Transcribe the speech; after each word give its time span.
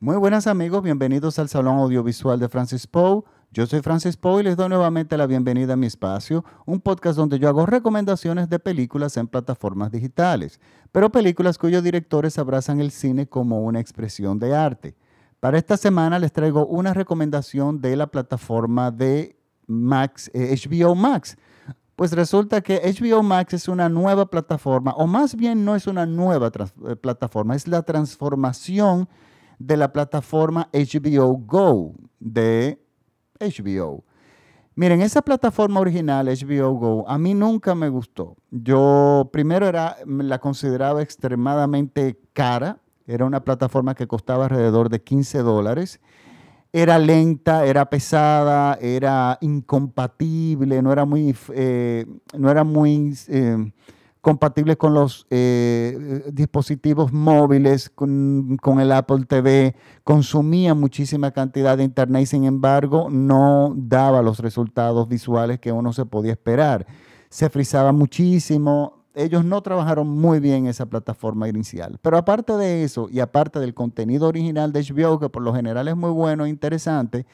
Muy 0.00 0.14
buenas 0.14 0.46
amigos, 0.46 0.84
bienvenidos 0.84 1.40
al 1.40 1.48
Salón 1.48 1.78
Audiovisual 1.78 2.38
de 2.38 2.48
Francis 2.48 2.86
Poe. 2.86 3.24
Yo 3.50 3.66
soy 3.66 3.80
Francis 3.80 4.16
Poe 4.16 4.42
y 4.42 4.44
les 4.44 4.56
doy 4.56 4.68
nuevamente 4.68 5.16
la 5.16 5.26
bienvenida 5.26 5.72
a 5.72 5.76
mi 5.76 5.88
espacio, 5.88 6.44
un 6.66 6.80
podcast 6.80 7.16
donde 7.16 7.40
yo 7.40 7.48
hago 7.48 7.66
recomendaciones 7.66 8.48
de 8.48 8.60
películas 8.60 9.16
en 9.16 9.26
plataformas 9.26 9.90
digitales, 9.90 10.60
pero 10.92 11.10
películas 11.10 11.58
cuyos 11.58 11.82
directores 11.82 12.38
abrazan 12.38 12.80
el 12.80 12.92
cine 12.92 13.26
como 13.26 13.64
una 13.64 13.80
expresión 13.80 14.38
de 14.38 14.54
arte. 14.54 14.94
Para 15.40 15.58
esta 15.58 15.76
semana 15.76 16.20
les 16.20 16.32
traigo 16.32 16.64
una 16.64 16.94
recomendación 16.94 17.80
de 17.80 17.96
la 17.96 18.06
plataforma 18.06 18.92
de 18.92 19.36
Max, 19.66 20.30
HBO 20.32 20.92
eh, 20.92 20.94
Max. 20.94 21.36
Pues 21.96 22.12
resulta 22.12 22.60
que 22.60 22.80
HBO 22.84 23.24
Max 23.24 23.54
es 23.54 23.66
una 23.66 23.88
nueva 23.88 24.26
plataforma, 24.26 24.92
o 24.92 25.08
más 25.08 25.34
bien 25.34 25.64
no 25.64 25.74
es 25.74 25.88
una 25.88 26.06
nueva 26.06 26.52
eh, 26.86 26.94
plataforma, 26.94 27.56
es 27.56 27.66
la 27.66 27.82
transformación 27.82 29.08
de 29.58 29.76
la 29.76 29.92
plataforma 29.92 30.68
HBO 30.72 31.32
Go 31.36 31.94
de 32.20 32.78
HBO. 33.40 34.04
Miren, 34.74 35.02
esa 35.02 35.22
plataforma 35.22 35.80
original, 35.80 36.28
HBO 36.28 36.72
Go, 36.74 37.04
a 37.08 37.18
mí 37.18 37.34
nunca 37.34 37.74
me 37.74 37.88
gustó. 37.88 38.36
Yo 38.52 39.28
primero 39.32 39.66
era, 39.66 39.96
la 40.06 40.38
consideraba 40.38 41.02
extremadamente 41.02 42.16
cara. 42.32 42.78
Era 43.04 43.24
una 43.24 43.42
plataforma 43.42 43.96
que 43.96 44.06
costaba 44.06 44.44
alrededor 44.44 44.88
de 44.88 45.02
15 45.02 45.38
dólares. 45.38 45.98
Era 46.72 46.98
lenta, 47.00 47.66
era 47.66 47.90
pesada, 47.90 48.78
era 48.80 49.38
incompatible, 49.40 50.80
no 50.80 50.92
era 50.92 51.04
muy, 51.04 51.34
eh, 51.54 52.06
no 52.36 52.48
era 52.48 52.62
muy 52.62 53.18
eh, 53.26 53.72
compatibles 54.28 54.76
con 54.76 54.92
los 54.92 55.26
eh, 55.30 56.22
dispositivos 56.30 57.14
móviles, 57.14 57.88
con, 57.88 58.58
el 58.78 58.92
Apple 58.92 59.24
TV, 59.26 59.74
consumía 60.04 60.74
muchísima 60.74 61.30
cantidad 61.30 61.78
de 61.78 61.84
internet 61.84 62.24
y 62.24 62.26
sin 62.26 62.44
embargo 62.44 63.08
no 63.10 63.72
daba 63.74 64.20
los 64.20 64.40
resultados 64.40 65.08
visuales 65.08 65.60
que 65.60 65.72
uno 65.72 65.94
se 65.94 66.04
podía 66.04 66.32
esperar. 66.32 66.86
Se 67.30 67.48
frizaba 67.48 67.90
muchísimo. 67.92 69.06
Ellos 69.14 69.46
no 69.46 69.62
trabajaron 69.62 70.06
muy 70.06 70.40
bien 70.40 70.66
esa 70.66 70.84
plataforma 70.84 71.48
inicial. 71.48 71.98
Pero 72.02 72.18
aparte 72.18 72.52
de 72.52 72.84
eso 72.84 73.08
y 73.10 73.20
aparte 73.20 73.60
del 73.60 73.72
contenido 73.72 74.28
original 74.28 74.74
de 74.74 74.82
HBO, 74.82 75.18
que 75.18 75.30
por 75.30 75.42
lo 75.42 75.54
general 75.54 75.88
es 75.88 75.96
muy 75.96 76.10
bueno 76.10 76.44
e 76.44 76.50
interesante, 76.50 77.24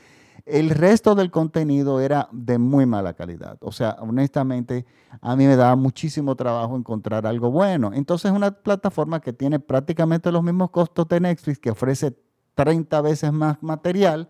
el 0.46 0.70
resto 0.70 1.14
del 1.14 1.30
contenido 1.30 2.00
era 2.00 2.28
de 2.30 2.58
muy 2.58 2.84
mala 2.84 3.14
calidad. 3.14 3.56
O 3.60 3.72
sea, 3.72 3.96
honestamente, 4.00 4.84
a 5.20 5.36
mí 5.36 5.46
me 5.46 5.56
daba 5.56 5.74
muchísimo 5.74 6.36
trabajo 6.36 6.76
encontrar 6.76 7.26
algo 7.26 7.50
bueno. 7.50 7.92
Entonces, 7.94 8.30
es 8.30 8.36
una 8.36 8.50
plataforma 8.50 9.20
que 9.20 9.32
tiene 9.32 9.58
prácticamente 9.58 10.30
los 10.30 10.42
mismos 10.42 10.70
costos 10.70 11.08
de 11.08 11.20
Netflix, 11.20 11.58
que 11.58 11.70
ofrece 11.70 12.16
30 12.54 13.00
veces 13.00 13.32
más 13.32 13.62
material. 13.62 14.28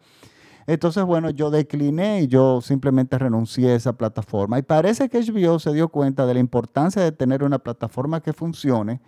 Entonces, 0.67 1.05
bueno, 1.05 1.31
yo 1.31 1.51
decliné 1.51 2.23
y 2.23 2.29
yo 2.29 2.61
simplemente 2.61 3.19
renuncié 3.19 3.73
a 3.73 3.75
esa 3.75 3.97
plataforma. 3.97 4.59
Y 4.59 4.62
parece 4.62 5.09
que 5.09 5.20
HBO 5.20 5.59
se 5.59 5.73
dio 5.73 5.89
cuenta 5.89 6.27
de 6.27 6.35
la 6.35 6.41
importancia 6.41 7.03
de 7.03 7.12
tener 7.12 7.42
una 7.42 7.59
plataforma 7.59 8.20
que 8.20 8.33
funcione 8.33 9.03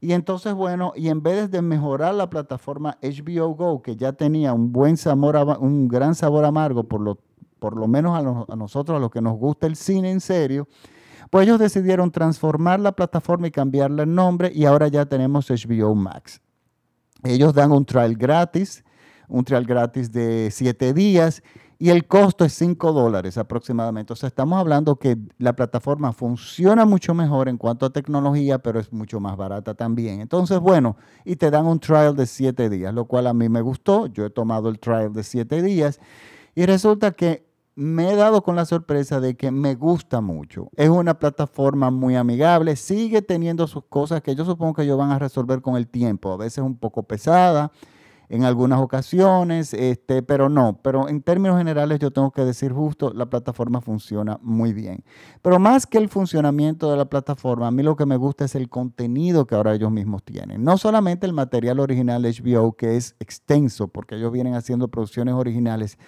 y 0.00 0.12
entonces, 0.12 0.54
bueno, 0.54 0.92
y 0.94 1.08
en 1.08 1.22
vez 1.22 1.50
de 1.50 1.60
mejorar 1.60 2.14
la 2.14 2.30
plataforma 2.30 2.98
HBO 3.02 3.54
Go, 3.54 3.82
que 3.82 3.96
ya 3.96 4.12
tenía 4.12 4.52
un 4.52 4.72
buen 4.72 4.96
sabor, 4.96 5.36
un 5.60 5.88
gran 5.88 6.14
sabor 6.14 6.44
amargo, 6.44 6.84
por 6.84 7.00
lo, 7.00 7.18
por 7.58 7.76
lo 7.76 7.88
menos 7.88 8.16
a, 8.16 8.56
nosotros, 8.56 8.96
a 8.96 9.00
los 9.00 9.10
que 9.10 9.20
nos 9.20 9.36
gusta 9.36 9.66
el 9.66 9.74
cine 9.74 10.12
en 10.12 10.20
serio, 10.20 10.68
pues 11.30 11.46
ellos 11.46 11.58
decidieron 11.58 12.12
transformar 12.12 12.78
la 12.78 12.92
plataforma 12.92 13.48
y 13.48 13.50
cambiarle 13.50 14.04
el 14.04 14.14
nombre 14.14 14.52
y 14.54 14.64
ahora 14.66 14.86
ya 14.86 15.04
tenemos 15.04 15.50
HBO 15.50 15.94
Max. 15.96 16.40
Ellos 17.24 17.52
dan 17.52 17.72
un 17.72 17.84
trial 17.84 18.14
gratis, 18.14 18.84
un 19.26 19.44
trial 19.44 19.64
gratis 19.64 20.12
de 20.12 20.50
siete 20.52 20.94
días 20.94 21.42
y 21.78 21.90
el 21.90 22.06
costo 22.06 22.44
es 22.44 22.52
5 22.54 22.92
dólares 22.92 23.38
aproximadamente. 23.38 24.12
O 24.12 24.16
sea, 24.16 24.26
estamos 24.26 24.58
hablando 24.58 24.96
que 24.96 25.16
la 25.38 25.54
plataforma 25.54 26.12
funciona 26.12 26.84
mucho 26.84 27.14
mejor 27.14 27.48
en 27.48 27.56
cuanto 27.56 27.86
a 27.86 27.90
tecnología, 27.90 28.58
pero 28.58 28.80
es 28.80 28.92
mucho 28.92 29.20
más 29.20 29.36
barata 29.36 29.74
también. 29.74 30.20
Entonces, 30.20 30.58
bueno, 30.58 30.96
y 31.24 31.36
te 31.36 31.50
dan 31.50 31.66
un 31.66 31.78
trial 31.78 32.16
de 32.16 32.26
7 32.26 32.68
días, 32.68 32.92
lo 32.92 33.04
cual 33.04 33.28
a 33.28 33.32
mí 33.32 33.48
me 33.48 33.60
gustó. 33.60 34.06
Yo 34.06 34.26
he 34.26 34.30
tomado 34.30 34.68
el 34.68 34.80
trial 34.80 35.12
de 35.12 35.22
7 35.22 35.62
días 35.62 36.00
y 36.56 36.66
resulta 36.66 37.12
que 37.12 37.46
me 37.76 38.10
he 38.10 38.16
dado 38.16 38.42
con 38.42 38.56
la 38.56 38.64
sorpresa 38.64 39.20
de 39.20 39.36
que 39.36 39.52
me 39.52 39.76
gusta 39.76 40.20
mucho. 40.20 40.68
Es 40.74 40.88
una 40.88 41.20
plataforma 41.20 41.92
muy 41.92 42.16
amigable, 42.16 42.74
sigue 42.74 43.22
teniendo 43.22 43.68
sus 43.68 43.84
cosas 43.84 44.20
que 44.20 44.34
yo 44.34 44.44
supongo 44.44 44.74
que 44.74 44.82
ellos 44.82 44.98
van 44.98 45.12
a 45.12 45.18
resolver 45.20 45.62
con 45.62 45.76
el 45.76 45.86
tiempo. 45.86 46.32
A 46.32 46.36
veces 46.36 46.58
un 46.58 46.76
poco 46.76 47.04
pesada 47.04 47.70
en 48.28 48.44
algunas 48.44 48.80
ocasiones, 48.80 49.72
este, 49.72 50.22
pero 50.22 50.48
no, 50.48 50.80
pero 50.82 51.08
en 51.08 51.22
términos 51.22 51.58
generales 51.58 51.98
yo 51.98 52.10
tengo 52.10 52.30
que 52.30 52.44
decir 52.44 52.72
justo, 52.72 53.12
la 53.14 53.26
plataforma 53.26 53.80
funciona 53.80 54.38
muy 54.42 54.72
bien. 54.72 55.02
Pero 55.42 55.58
más 55.58 55.86
que 55.86 55.98
el 55.98 56.08
funcionamiento 56.08 56.90
de 56.90 56.96
la 56.96 57.06
plataforma, 57.06 57.68
a 57.68 57.70
mí 57.70 57.82
lo 57.82 57.96
que 57.96 58.06
me 58.06 58.16
gusta 58.16 58.44
es 58.44 58.54
el 58.54 58.68
contenido 58.68 59.46
que 59.46 59.54
ahora 59.54 59.74
ellos 59.74 59.90
mismos 59.90 60.22
tienen. 60.22 60.62
No 60.62 60.76
solamente 60.76 61.26
el 61.26 61.32
material 61.32 61.80
original 61.80 62.22
HBO, 62.22 62.72
que 62.72 62.96
es 62.96 63.16
extenso, 63.18 63.88
porque 63.88 64.16
ellos 64.16 64.32
vienen 64.32 64.54
haciendo 64.54 64.88
producciones 64.88 65.34
originales 65.34 65.98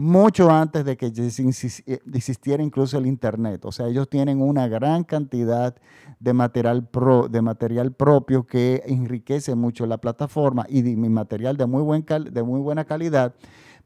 mucho 0.00 0.50
antes 0.50 0.82
de 0.86 0.96
que 0.96 1.08
eh, 1.08 1.98
existiera 2.14 2.62
incluso 2.62 2.96
el 2.96 3.04
Internet. 3.04 3.66
O 3.66 3.70
sea, 3.70 3.86
ellos 3.86 4.08
tienen 4.08 4.40
una 4.40 4.66
gran 4.66 5.04
cantidad 5.04 5.76
de 6.18 6.32
material, 6.32 6.88
de 7.28 7.42
material 7.42 7.92
propio 7.92 8.46
que 8.46 8.82
enriquece 8.86 9.54
mucho 9.54 9.84
la 9.84 9.98
plataforma 9.98 10.64
y 10.70 10.80
de, 10.80 10.96
material 10.96 11.58
de 11.58 11.66
muy, 11.66 11.82
buen 11.82 12.06
de 12.06 12.42
muy 12.42 12.60
buena 12.60 12.86
calidad. 12.86 13.34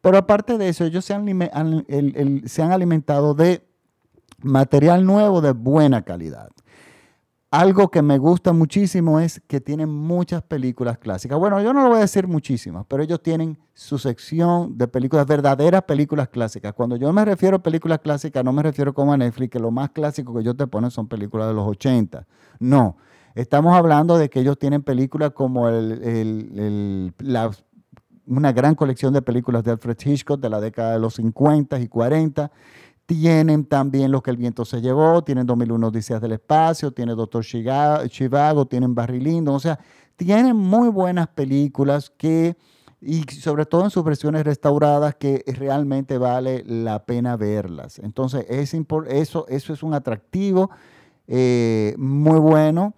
Pero 0.01 0.17
aparte 0.17 0.57
de 0.57 0.69
eso, 0.69 0.85
ellos 0.85 1.05
se 1.05 1.15
se 1.15 2.63
han 2.63 2.73
alimentado 2.73 3.35
de 3.35 3.67
material 4.41 5.05
nuevo 5.05 5.41
de 5.41 5.51
buena 5.51 6.03
calidad. 6.03 6.51
Algo 7.55 7.89
que 7.89 8.03
me 8.03 8.19
gusta 8.19 8.53
muchísimo 8.53 9.21
es 9.21 9.41
que 9.47 9.61
tienen 9.61 9.89
muchas 9.89 10.43
películas 10.43 10.99
clásicas. 10.99 11.39
Bueno, 11.39 11.63
yo 11.63 11.73
no 11.73 11.85
lo 11.85 11.91
voy 11.91 11.99
a 11.99 12.01
decir 12.01 12.27
muchísimas, 12.27 12.85
pero 12.89 13.05
ellos 13.05 13.23
tienen 13.23 13.57
su 13.75 13.97
sección 13.97 14.77
de 14.77 14.89
películas, 14.89 15.25
verdaderas 15.25 15.83
películas 15.83 16.29
clásicas. 16.31 16.73
Cuando 16.73 16.97
yo 16.97 17.13
me 17.13 17.25
refiero 17.25 17.59
a 17.59 17.63
películas 17.63 18.01
clásicas, 18.01 18.45
no 18.45 18.53
me 18.53 18.61
refiero 18.61 18.93
como 18.93 19.13
a 19.13 19.17
Netflix, 19.17 19.53
que 19.53 19.61
lo 19.61 19.71
más 19.71 19.91
clásico 19.91 20.35
que 20.35 20.41
ellos 20.41 20.57
te 20.57 20.67
ponen 20.67 20.91
son 20.91 21.07
películas 21.07 21.47
de 21.47 21.55
los 21.55 21.69
80. 21.69 22.27
No, 22.59 22.97
estamos 23.37 23.73
hablando 23.77 24.19
de 24.19 24.29
que 24.29 24.41
ellos 24.41 24.59
tienen 24.59 24.83
películas 24.83 25.31
como 25.31 25.69
el, 25.69 27.13
una 28.27 28.53
gran 28.53 28.75
colección 28.75 29.15
de 29.15 29.23
películas 29.23 29.63
de 29.63 29.71
Alfred 29.71 29.99
Hitchcock 30.05 30.41
de 30.41 30.51
la 30.51 30.61
década 30.61 30.95
de 30.95 30.99
los 30.99 31.15
50 31.15 31.79
y 31.79 31.87
40 31.87 32.51
tienen 33.07 33.65
también 33.65 34.11
Lo 34.11 34.23
que 34.23 34.31
el 34.31 34.37
viento 34.37 34.65
se 34.65 34.81
llevó, 34.81 35.23
tienen 35.23 35.47
2001 35.47 35.89
Odisea 35.89 36.21
del 36.21 36.33
Espacio, 36.33 36.91
tienen 36.93 37.17
Doctor 37.17 37.45
Chivago, 37.45 38.67
tienen 38.67 38.95
Barry 38.95 39.21
Lyndon, 39.21 39.55
o 39.55 39.61
sea, 39.61 39.79
tienen 40.17 40.57
muy 40.57 40.89
buenas 40.89 41.29
películas 41.29 42.11
que, 42.17 42.57
y 43.01 43.23
sobre 43.25 43.67
todo 43.67 43.85
en 43.85 43.91
sus 43.91 44.05
versiones 44.05 44.45
restauradas, 44.45 45.17
que 45.17 45.45
realmente 45.47 46.19
vale 46.19 46.65
la 46.65 47.05
pena 47.05 47.37
verlas. 47.37 47.99
Entonces, 47.99 48.47
es 48.49 48.75
eso, 49.09 49.47
eso 49.49 49.73
es 49.73 49.83
un 49.83 49.95
atractivo 49.95 50.71
eh, 51.27 51.95
muy 51.99 52.39
bueno 52.39 52.95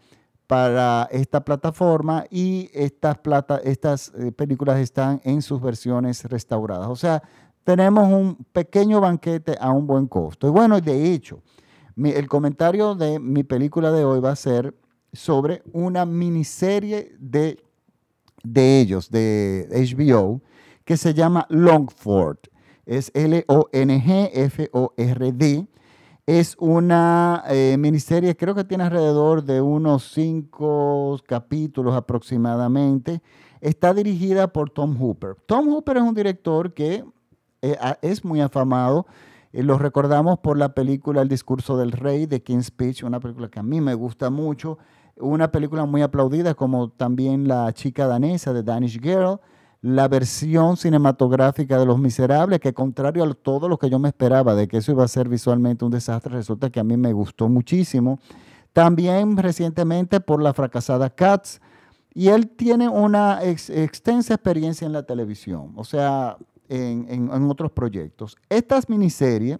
para 0.46 1.08
esta 1.10 1.44
plataforma 1.44 2.24
y 2.30 2.70
estas, 2.72 3.18
plata, 3.18 3.60
estas 3.64 4.12
eh, 4.16 4.30
películas 4.30 4.78
están 4.78 5.20
en 5.24 5.42
sus 5.42 5.60
versiones 5.60 6.24
restauradas. 6.24 6.88
O 6.88 6.96
sea, 6.96 7.22
tenemos 7.66 8.06
un 8.06 8.36
pequeño 8.52 9.00
banquete 9.00 9.56
a 9.60 9.72
un 9.72 9.88
buen 9.88 10.06
costo. 10.06 10.46
Y 10.46 10.50
bueno, 10.50 10.80
de 10.80 11.12
hecho, 11.12 11.42
el 11.96 12.28
comentario 12.28 12.94
de 12.94 13.18
mi 13.18 13.42
película 13.42 13.90
de 13.90 14.04
hoy 14.04 14.20
va 14.20 14.30
a 14.30 14.36
ser 14.36 14.72
sobre 15.12 15.64
una 15.72 16.06
miniserie 16.06 17.16
de, 17.18 17.58
de 18.44 18.80
ellos, 18.80 19.10
de 19.10 19.66
HBO, 19.72 20.40
que 20.84 20.96
se 20.96 21.12
llama 21.12 21.44
Longford. 21.48 22.38
Es 22.84 23.10
L-O-N-G-F-O-R-D. 23.14 23.66
Es 26.24 26.54
una 26.60 27.42
eh, 27.48 27.74
miniserie, 27.80 28.36
creo 28.36 28.54
que 28.54 28.62
tiene 28.62 28.84
alrededor 28.84 29.42
de 29.42 29.60
unos 29.60 30.12
cinco 30.12 31.18
capítulos 31.26 31.96
aproximadamente. 31.96 33.20
Está 33.60 33.92
dirigida 33.92 34.52
por 34.52 34.70
Tom 34.70 34.96
Hooper. 34.96 35.34
Tom 35.46 35.66
Hooper 35.66 35.96
es 35.96 36.04
un 36.04 36.14
director 36.14 36.72
que 36.72 37.02
eh, 37.72 37.96
es 38.02 38.24
muy 38.24 38.40
afamado. 38.40 39.06
Eh, 39.52 39.62
lo 39.62 39.78
recordamos 39.78 40.38
por 40.38 40.58
la 40.58 40.74
película 40.74 41.22
El 41.22 41.28
discurso 41.28 41.76
del 41.76 41.92
rey 41.92 42.26
de 42.26 42.42
King's 42.42 42.66
Speech, 42.66 43.02
una 43.02 43.20
película 43.20 43.48
que 43.48 43.58
a 43.58 43.62
mí 43.62 43.80
me 43.80 43.94
gusta 43.94 44.30
mucho, 44.30 44.78
una 45.16 45.50
película 45.50 45.86
muy 45.86 46.02
aplaudida 46.02 46.54
como 46.54 46.90
también 46.90 47.48
La 47.48 47.72
chica 47.72 48.06
danesa 48.06 48.52
de 48.52 48.62
Danish 48.62 49.00
Girl, 49.00 49.40
la 49.82 50.08
versión 50.08 50.76
cinematográfica 50.76 51.78
de 51.78 51.86
Los 51.86 51.98
Miserables, 51.98 52.60
que 52.60 52.74
contrario 52.74 53.24
a 53.24 53.34
todo 53.34 53.68
lo 53.68 53.78
que 53.78 53.88
yo 53.88 53.98
me 53.98 54.08
esperaba 54.08 54.54
de 54.54 54.68
que 54.68 54.78
eso 54.78 54.92
iba 54.92 55.04
a 55.04 55.08
ser 55.08 55.28
visualmente 55.28 55.84
un 55.84 55.90
desastre, 55.90 56.34
resulta 56.34 56.70
que 56.70 56.80
a 56.80 56.84
mí 56.84 56.96
me 56.96 57.12
gustó 57.12 57.48
muchísimo. 57.48 58.18
También 58.72 59.36
recientemente 59.36 60.20
por 60.20 60.42
la 60.42 60.52
fracasada 60.52 61.08
Cats, 61.08 61.60
Y 62.12 62.28
él 62.28 62.48
tiene 62.48 62.88
una 62.88 63.44
extensa 63.44 64.34
experiencia 64.34 64.86
en 64.86 64.92
la 64.92 65.02
televisión, 65.04 65.72
o 65.76 65.84
sea, 65.84 66.38
en, 66.68 67.30
otros 67.50 67.70
proyectos. 67.70 68.36
Esta 68.48 68.80
miniserie, 68.88 69.58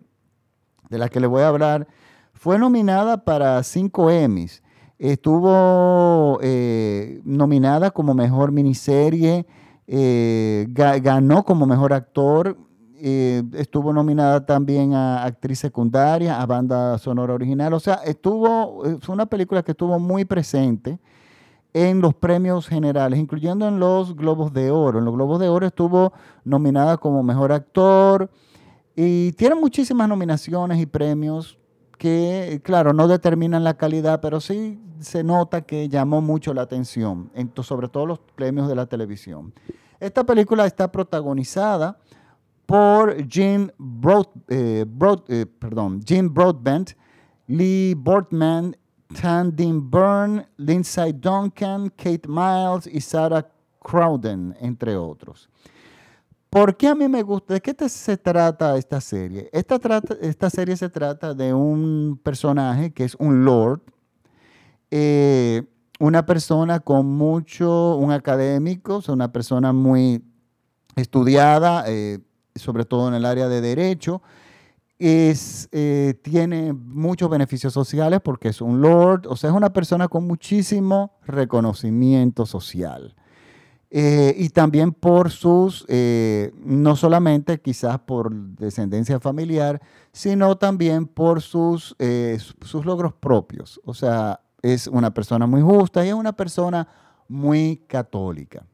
de 0.89 0.99
la 0.99 1.09
que 1.09 1.21
le 1.21 1.27
voy 1.27 1.43
a 1.43 1.49
hablar, 1.49 1.87
fue 2.33 2.59
nominada 2.59 3.25
para 3.25 3.63
cinco 3.63 4.11
Emmys. 4.11 4.63
Estuvo 4.99 6.39
eh, 6.43 7.21
nominada 7.25 7.91
como 7.91 8.15
mejor 8.15 8.53
miniserie, 8.53 9.47
eh, 9.87 10.67
ganó 10.69 11.45
como 11.45 11.67
mejor 11.67 11.93
actor, 11.93 12.57
eh, 12.99 13.43
estuvo 13.53 13.93
nominada 13.93 14.47
también 14.47 14.95
a 14.95 15.25
actriz 15.25 15.59
secundaria, 15.59 16.41
a 16.41 16.47
banda 16.47 16.97
sonora 16.99 17.35
original. 17.35 17.75
O 17.75 17.81
sea, 17.81 17.97
estuvo, 18.05 18.83
fue 19.01 19.15
una 19.15 19.27
película 19.27 19.63
que 19.63 19.73
estuvo 19.73 19.99
muy 19.99 20.25
presente 20.25 20.99
en 21.77 22.01
los 22.01 22.15
premios 22.15 22.67
generales, 22.67 23.19
incluyendo 23.19 23.69
en 23.69 23.79
los 23.79 24.17
Globos 24.17 24.51
de 24.55 24.71
Oro. 24.71 24.99
En 24.99 25.05
los 25.05 25.13
Globos 25.13 25.39
de 25.39 25.51
Oro 25.51 25.67
estuvo 25.67 26.15
nominada 26.43 26.97
como 26.97 27.23
mejor 27.23 27.53
actor 27.53 28.31
y 28.95 29.33
tiene 29.33 29.57
muchísimas 29.57 30.09
nominaciones 30.09 30.81
y 30.81 30.87
premios 30.87 31.59
que, 31.99 32.63
claro, 32.65 32.95
no 32.95 33.07
determinan 33.09 33.63
la 33.63 33.75
calidad, 33.75 34.23
pero 34.23 34.41
sí 34.41 34.81
se 35.01 35.23
nota 35.23 35.61
que 35.61 35.91
llamó 35.91 36.23
mucho 36.23 36.55
la 36.55 36.63
atención, 36.63 37.31
sobre 37.63 37.89
todo 37.89 38.07
los 38.07 38.21
premios 38.21 38.69
de 38.69 38.75
la 38.75 38.87
televisión. 38.87 39.53
Esta 40.01 40.25
película 40.25 40.65
está 40.65 40.91
protagonizada 40.91 41.99
por 42.65 43.23
Jim, 43.29 43.69
Broad, 43.77 44.29
eh, 44.49 44.87
eh, 45.29 45.47
perdón, 45.59 46.01
Jim 46.03 46.33
Broadbent, 46.33 46.93
Lee 47.47 47.93
Bortman, 47.95 48.75
Tandem 49.21 49.91
Byrne, 49.91 50.47
Lindsay 50.57 51.13
Duncan, 51.13 51.91
Kate 51.91 52.29
Miles 52.29 52.87
y 52.87 53.01
Sarah 53.01 53.47
Crowden, 53.81 54.57
entre 54.61 54.97
otros. 54.97 55.49
¿Por 56.51 56.77
qué 56.77 56.89
a 56.89 56.95
mí 56.95 57.07
me 57.09 57.23
gusta? 57.23 57.55
¿De 57.55 57.61
qué 57.61 57.75
se 57.89 58.17
trata 58.17 58.77
esta 58.77 59.01
serie? 59.01 59.51
Esta, 59.53 59.79
esta 60.21 60.51
serie 60.51 60.77
se 60.77 60.89
trata 60.89 61.35
de 61.35 61.53
un 61.53 62.19
personaje 62.23 62.93
que 62.93 63.05
es 63.05 63.15
un 63.17 63.45
lord, 63.45 63.83
eh, 64.91 65.63
una 65.99 66.25
persona 66.25 66.81
con 66.81 67.07
mucho, 67.07 67.97
un 67.97 68.11
académico, 68.11 69.03
una 69.09 69.33
persona 69.33 69.73
muy 69.73 70.25
estudiada, 70.95 71.85
eh, 71.87 72.21
sobre 72.55 72.85
todo 72.85 73.09
en 73.09 73.15
el 73.15 73.25
área 73.25 73.49
de 73.49 73.61
derecho, 73.61 74.23
es, 74.99 75.69
eh, 75.73 76.15
tiene 76.23 76.73
muchos 76.73 77.29
beneficios 77.29 77.73
sociales 77.73 78.21
porque 78.23 78.49
es 78.49 78.61
un 78.61 78.81
lord, 78.81 79.27
o 79.27 79.37
sea, 79.37 79.51
es 79.51 79.57
una 79.57 79.73
persona 79.73 80.09
con 80.09 80.27
muchísimo 80.27 81.19
reconocimiento 81.27 82.47
social. 82.47 83.15
Eh, 83.91 84.35
y 84.37 84.49
también 84.49 84.93
por 84.93 85.31
sus, 85.31 85.85
eh, 85.89 86.53
no 86.65 86.97
solamente 86.97 87.61
quizás 87.61 88.01
por 88.01 88.33
descendencia 88.33 89.21
familiar, 89.21 89.81
sino 90.13 90.57
también 90.57 91.07
por 91.07 91.41
sus, 91.41 91.95
sus 92.63 92.85
logros 92.85 93.15
propios. 93.15 93.81
O 93.85 93.95
sea, 93.95 94.41
es 94.61 94.87
una 94.89 95.15
persona 95.15 95.47
muy 95.47 95.63
justa 95.63 96.05
y 96.05 96.09
es 96.09 96.15
una 96.15 96.35
persona 96.35 96.89
muy 97.29 97.85
católica, 97.87 98.67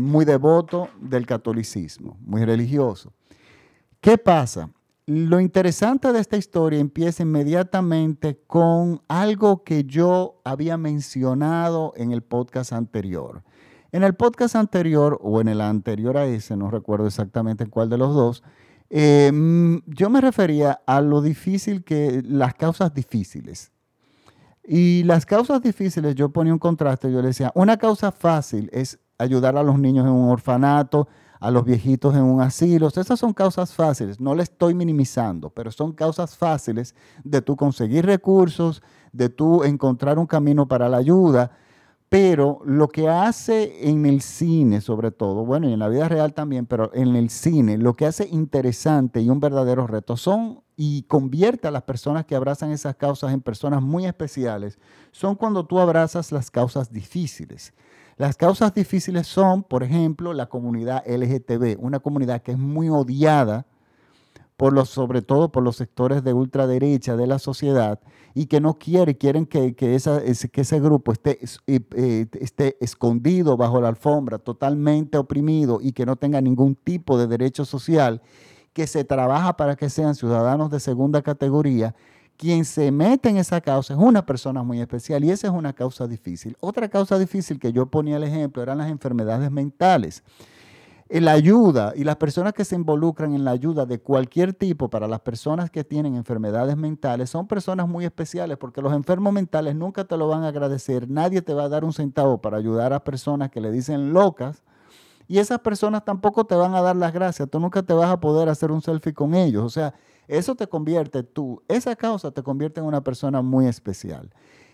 muy 0.00 0.24
devoto 0.24 0.88
del 1.00 1.26
catolicismo, 1.26 2.16
muy 2.20 2.44
religioso. 2.44 3.12
¿Qué 4.00 4.16
pasa? 4.16 4.70
Lo 5.06 5.40
interesante 5.40 6.12
de 6.12 6.20
esta 6.20 6.36
historia 6.36 6.78
empieza 6.78 7.24
inmediatamente 7.24 8.38
con 8.46 9.02
algo 9.08 9.64
que 9.64 9.82
yo 9.82 10.40
había 10.44 10.76
mencionado 10.76 11.92
en 11.96 12.12
el 12.12 12.22
podcast 12.22 12.72
anterior. 12.72 13.42
En 13.90 14.04
el 14.04 14.14
podcast 14.14 14.54
anterior 14.54 15.18
o 15.20 15.40
en 15.40 15.48
el 15.48 15.60
anterior 15.60 16.16
a 16.16 16.26
ese, 16.26 16.56
no 16.56 16.70
recuerdo 16.70 17.08
exactamente 17.08 17.66
cuál 17.66 17.90
de 17.90 17.98
los 17.98 18.14
dos, 18.14 18.44
em, 18.90 19.82
yo 19.86 20.08
me 20.08 20.20
refería 20.20 20.80
a 20.86 21.00
lo 21.00 21.20
difícil 21.20 21.82
que, 21.82 22.22
las 22.24 22.54
causas 22.54 22.94
difíciles. 22.94 23.72
Y 24.62 25.02
las 25.02 25.26
causas 25.26 25.60
difíciles, 25.62 26.14
yo 26.14 26.28
ponía 26.28 26.52
un 26.52 26.60
contraste, 26.60 27.10
yo 27.10 27.20
le 27.20 27.28
decía, 27.28 27.50
una 27.56 27.76
causa 27.76 28.12
fácil 28.12 28.70
es 28.72 29.00
ayudar 29.18 29.56
a 29.56 29.64
los 29.64 29.80
niños 29.80 30.06
en 30.06 30.12
un 30.12 30.30
orfanato, 30.30 31.08
a 31.42 31.50
los 31.50 31.64
viejitos 31.64 32.14
en 32.14 32.22
un 32.22 32.40
asilo. 32.40 32.86
Esas 32.86 33.18
son 33.18 33.32
causas 33.32 33.74
fáciles, 33.74 34.20
no 34.20 34.32
le 34.36 34.44
estoy 34.44 34.74
minimizando, 34.74 35.50
pero 35.50 35.72
son 35.72 35.92
causas 35.92 36.36
fáciles 36.36 36.94
de 37.24 37.42
tú 37.42 37.56
conseguir 37.56 38.06
recursos, 38.06 38.80
de 39.12 39.28
tú 39.28 39.64
encontrar 39.64 40.20
un 40.20 40.26
camino 40.26 40.68
para 40.68 40.88
la 40.88 40.98
ayuda. 40.98 41.50
Pero 42.08 42.60
lo 42.64 42.88
que 42.88 43.08
hace 43.08 43.88
en 43.88 44.06
el 44.06 44.20
cine, 44.20 44.80
sobre 44.80 45.10
todo, 45.10 45.44
bueno, 45.44 45.68
y 45.68 45.72
en 45.72 45.80
la 45.80 45.88
vida 45.88 46.08
real 46.08 46.32
también, 46.32 46.66
pero 46.66 46.94
en 46.94 47.16
el 47.16 47.28
cine, 47.28 47.76
lo 47.76 47.94
que 47.94 48.06
hace 48.06 48.28
interesante 48.28 49.20
y 49.20 49.28
un 49.28 49.40
verdadero 49.40 49.88
reto 49.88 50.16
son 50.16 50.60
y 50.76 51.02
convierte 51.04 51.66
a 51.66 51.72
las 51.72 51.82
personas 51.82 52.24
que 52.24 52.36
abrazan 52.36 52.70
esas 52.70 52.94
causas 52.94 53.32
en 53.32 53.40
personas 53.40 53.82
muy 53.82 54.06
especiales, 54.06 54.78
son 55.10 55.34
cuando 55.34 55.66
tú 55.66 55.80
abrazas 55.80 56.30
las 56.30 56.52
causas 56.52 56.92
difíciles. 56.92 57.72
Las 58.16 58.36
causas 58.36 58.74
difíciles 58.74 59.26
son, 59.26 59.62
por 59.62 59.82
ejemplo, 59.82 60.32
la 60.32 60.46
comunidad 60.46 61.02
LGTB, 61.06 61.78
una 61.78 62.00
comunidad 62.00 62.42
que 62.42 62.52
es 62.52 62.58
muy 62.58 62.88
odiada 62.88 63.66
por 64.56 64.72
los, 64.72 64.90
sobre 64.90 65.22
todo 65.22 65.50
por 65.50 65.62
los 65.62 65.76
sectores 65.76 66.22
de 66.22 66.32
ultraderecha 66.32 67.16
de 67.16 67.26
la 67.26 67.38
sociedad 67.38 67.98
y 68.34 68.46
que 68.46 68.60
no 68.60 68.74
quiere, 68.78 69.16
quieren 69.16 69.46
que, 69.46 69.74
que, 69.74 69.94
ese, 69.94 70.48
que 70.50 70.60
ese 70.60 70.78
grupo 70.78 71.12
esté, 71.12 71.38
eh, 71.66 72.26
esté 72.40 72.76
escondido 72.80 73.56
bajo 73.56 73.80
la 73.80 73.88
alfombra, 73.88 74.38
totalmente 74.38 75.18
oprimido 75.18 75.80
y 75.82 75.92
que 75.92 76.06
no 76.06 76.16
tenga 76.16 76.40
ningún 76.40 76.74
tipo 76.74 77.18
de 77.18 77.26
derecho 77.26 77.64
social, 77.64 78.22
que 78.72 78.86
se 78.86 79.04
trabaja 79.04 79.56
para 79.56 79.76
que 79.76 79.90
sean 79.90 80.14
ciudadanos 80.14 80.70
de 80.70 80.80
segunda 80.80 81.22
categoría. 81.22 81.94
Quien 82.42 82.64
se 82.64 82.90
mete 82.90 83.28
en 83.28 83.36
esa 83.36 83.60
causa 83.60 83.94
es 83.94 84.00
una 84.00 84.26
persona 84.26 84.64
muy 84.64 84.80
especial 84.80 85.22
y 85.22 85.30
esa 85.30 85.46
es 85.46 85.52
una 85.52 85.72
causa 85.72 86.08
difícil. 86.08 86.56
Otra 86.58 86.88
causa 86.88 87.16
difícil 87.16 87.60
que 87.60 87.72
yo 87.72 87.86
ponía 87.86 88.16
el 88.16 88.24
ejemplo 88.24 88.64
eran 88.64 88.78
las 88.78 88.90
enfermedades 88.90 89.48
mentales 89.52 90.24
la 91.20 91.32
ayuda 91.32 91.92
y 91.94 92.02
las 92.02 92.16
personas 92.16 92.52
que 92.52 92.64
se 92.64 92.74
involucran 92.74 93.32
en 93.32 93.44
la 93.44 93.50
ayuda 93.52 93.84
de 93.86 94.00
cualquier 94.00 94.54
tipo 94.54 94.90
para 94.90 95.06
las 95.06 95.20
personas 95.20 95.70
que 95.70 95.84
tienen 95.84 96.16
enfermedades 96.16 96.76
mentales 96.76 97.30
son 97.30 97.46
personas 97.46 97.86
muy 97.86 98.06
especiales 98.06 98.56
porque 98.56 98.80
los 98.80 98.92
enfermos 98.92 99.32
mentales 99.32 99.76
nunca 99.76 100.04
te 100.04 100.16
lo 100.16 100.26
van 100.26 100.42
a 100.42 100.48
agradecer, 100.48 101.08
nadie 101.08 101.42
te 101.42 101.54
va 101.54 101.64
a 101.64 101.68
dar 101.68 101.84
un 101.84 101.92
centavo 101.92 102.40
para 102.40 102.56
ayudar 102.56 102.92
a 102.92 103.04
personas 103.04 103.50
que 103.50 103.60
le 103.60 103.70
dicen 103.70 104.12
locas 104.12 104.64
y 105.28 105.38
esas 105.38 105.60
personas 105.60 106.04
tampoco 106.04 106.44
te 106.44 106.54
van 106.54 106.74
a 106.74 106.80
dar 106.80 106.96
las 106.96 107.12
gracias, 107.12 107.48
tú 107.48 107.60
nunca 107.60 107.84
te 107.84 107.92
vas 107.92 108.10
a 108.10 108.18
poder 108.18 108.48
hacer 108.48 108.72
un 108.72 108.82
selfie 108.82 109.12
con 109.12 109.34
ellos, 109.34 109.62
o 109.62 109.70
sea, 109.70 109.94
eso 110.28 110.54
te 110.54 110.66
convierte 110.66 111.22
tú, 111.22 111.62
esa 111.68 111.96
causa 111.96 112.30
te 112.30 112.42
convierte 112.42 112.80
en 112.80 112.86
una 112.86 113.02
persona 113.02 113.42
muy 113.42 113.66
especial. 113.66 114.30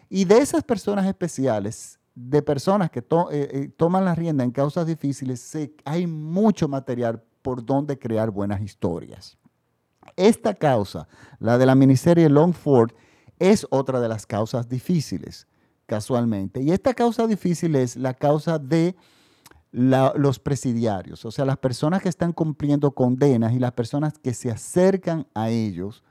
Y 0.08 0.24
de 0.24 0.38
esas 0.38 0.62
personas 0.64 1.06
especiales, 1.06 1.98
de 2.14 2.42
personas 2.42 2.90
que 2.90 3.00
eh, 3.00 3.04
eh, 3.30 3.70
toman 3.76 4.04
la 4.04 4.14
rienda 4.14 4.44
en 4.44 4.50
causas 4.50 4.86
difíciles, 4.86 5.56
hay 5.84 6.06
mucho 6.06 6.68
material 6.68 7.22
por 7.42 7.64
donde 7.64 7.98
crear 7.98 8.30
buenas 8.30 8.60
historias. 8.60 9.38
Esta 10.16 10.54
causa, 10.54 11.06
la 11.38 11.58
de 11.58 11.66
la 11.66 11.74
miniserie 11.74 12.28
Longford, 12.28 12.92
es 13.38 13.66
otra 13.70 14.00
de 14.00 14.08
las 14.08 14.26
causas 14.26 14.68
difíciles, 14.68 15.46
casualmente. 15.86 16.60
Y 16.60 16.72
esta 16.72 16.92
causa 16.92 17.26
difícil 17.26 17.76
es 17.76 17.96
la 17.96 18.14
causa 18.14 18.58
de 18.58 18.96
los 19.70 20.38
presidiarios, 20.38 21.24
o 21.24 21.30
sea, 21.30 21.44
las 21.44 21.58
personas 21.58 22.02
que 22.02 22.08
están 22.08 22.32
cumpliendo 22.32 22.92
condenas 22.92 23.52
y 23.52 23.58
las 23.58 23.72
personas 23.72 24.18
que 24.18 24.32
se 24.32 24.50
acercan 24.50 25.26
a 25.34 25.50
ellos 25.50 26.02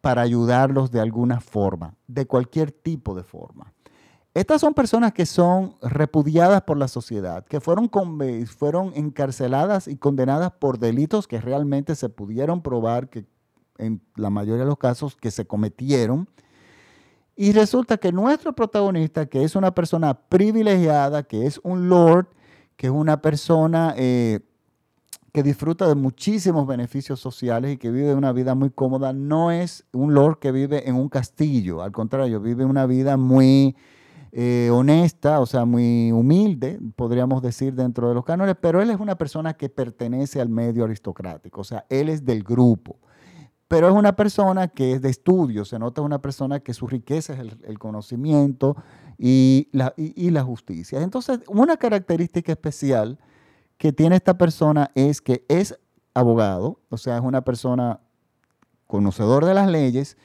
para 0.00 0.22
ayudarlos 0.22 0.90
de 0.90 1.00
alguna 1.00 1.40
forma, 1.40 1.94
de 2.06 2.26
cualquier 2.26 2.72
tipo 2.72 3.14
de 3.14 3.22
forma. 3.22 3.72
Estas 4.32 4.60
son 4.60 4.74
personas 4.74 5.12
que 5.12 5.24
son 5.24 5.76
repudiadas 5.80 6.62
por 6.62 6.76
la 6.76 6.88
sociedad, 6.88 7.44
que 7.46 7.60
fueron, 7.60 7.90
fueron 8.46 8.92
encarceladas 8.94 9.88
y 9.88 9.96
condenadas 9.96 10.52
por 10.52 10.78
delitos 10.78 11.26
que 11.26 11.40
realmente 11.40 11.94
se 11.94 12.10
pudieron 12.10 12.62
probar 12.62 13.08
que 13.08 13.24
en 13.78 14.02
la 14.14 14.30
mayoría 14.30 14.64
de 14.64 14.68
los 14.68 14.78
casos 14.78 15.16
que 15.16 15.30
se 15.30 15.46
cometieron. 15.46 16.28
Y 17.34 17.52
resulta 17.52 17.96
que 17.98 18.12
nuestro 18.12 18.54
protagonista, 18.54 19.26
que 19.26 19.42
es 19.42 19.56
una 19.56 19.74
persona 19.74 20.14
privilegiada, 20.14 21.22
que 21.22 21.46
es 21.46 21.60
un 21.62 21.88
lord, 21.88 22.28
que 22.76 22.88
es 22.88 22.92
una 22.92 23.20
persona 23.20 23.94
eh, 23.96 24.40
que 25.32 25.42
disfruta 25.42 25.86
de 25.86 25.94
muchísimos 25.94 26.66
beneficios 26.66 27.20
sociales 27.20 27.74
y 27.74 27.76
que 27.76 27.90
vive 27.90 28.14
una 28.14 28.32
vida 28.32 28.54
muy 28.54 28.70
cómoda, 28.70 29.12
no 29.12 29.50
es 29.50 29.84
un 29.92 30.14
lord 30.14 30.38
que 30.38 30.52
vive 30.52 30.88
en 30.88 30.94
un 30.94 31.08
castillo, 31.08 31.82
al 31.82 31.92
contrario, 31.92 32.40
vive 32.40 32.64
una 32.64 32.86
vida 32.86 33.16
muy 33.16 33.76
eh, 34.32 34.70
honesta, 34.72 35.40
o 35.40 35.46
sea, 35.46 35.64
muy 35.64 36.12
humilde, 36.12 36.78
podríamos 36.94 37.42
decir, 37.42 37.74
dentro 37.74 38.08
de 38.08 38.14
los 38.14 38.24
cánones, 38.24 38.56
pero 38.60 38.82
él 38.82 38.90
es 38.90 39.00
una 39.00 39.16
persona 39.16 39.54
que 39.54 39.68
pertenece 39.68 40.40
al 40.40 40.48
medio 40.48 40.84
aristocrático, 40.84 41.62
o 41.62 41.64
sea, 41.64 41.86
él 41.88 42.08
es 42.08 42.24
del 42.24 42.42
grupo. 42.42 42.98
Pero 43.68 43.88
es 43.88 43.94
una 43.94 44.14
persona 44.14 44.68
que 44.68 44.92
es 44.92 45.02
de 45.02 45.08
estudio, 45.08 45.64
se 45.64 45.78
nota 45.78 46.00
una 46.00 46.20
persona 46.20 46.60
que 46.60 46.72
su 46.72 46.86
riqueza 46.86 47.32
es 47.32 47.40
el, 47.64 47.78
conocimiento 47.78 48.76
y 49.18 49.68
la, 49.72 49.94
y 49.96 50.30
la 50.30 50.42
justicia. 50.42 51.00
Entonces, 51.00 51.40
una 51.48 51.76
característica 51.76 52.52
especial 52.52 53.18
que 53.78 53.92
tiene 53.92 54.16
esta 54.16 54.38
persona 54.38 54.90
es 54.94 55.20
que 55.20 55.44
es 55.48 55.78
abogado, 56.14 56.80
o 56.88 56.96
sea, 56.96 57.16
es 57.16 57.22
una 57.22 57.42
persona 57.42 58.00
conocedor 58.86 59.44
de 59.44 59.54
las 59.54 59.68
leyes 59.68 60.16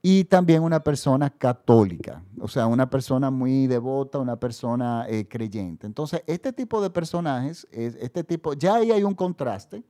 y 0.00 0.24
también 0.24 0.62
una 0.62 0.80
persona 0.80 1.30
católica, 1.30 2.22
o 2.40 2.48
sea, 2.48 2.66
una 2.66 2.90
persona 2.90 3.30
muy 3.30 3.66
devota, 3.66 4.18
una 4.18 4.36
persona 4.36 5.06
eh, 5.08 5.26
creyente. 5.26 5.86
Entonces, 5.86 6.22
este 6.26 6.52
tipo 6.52 6.82
de 6.82 6.90
personajes, 6.90 7.66
este 7.70 8.22
tipo, 8.22 8.52
ya 8.54 8.76
ahí 8.76 8.90
hay 8.90 9.02
un 9.02 9.14
contraste 9.14 9.82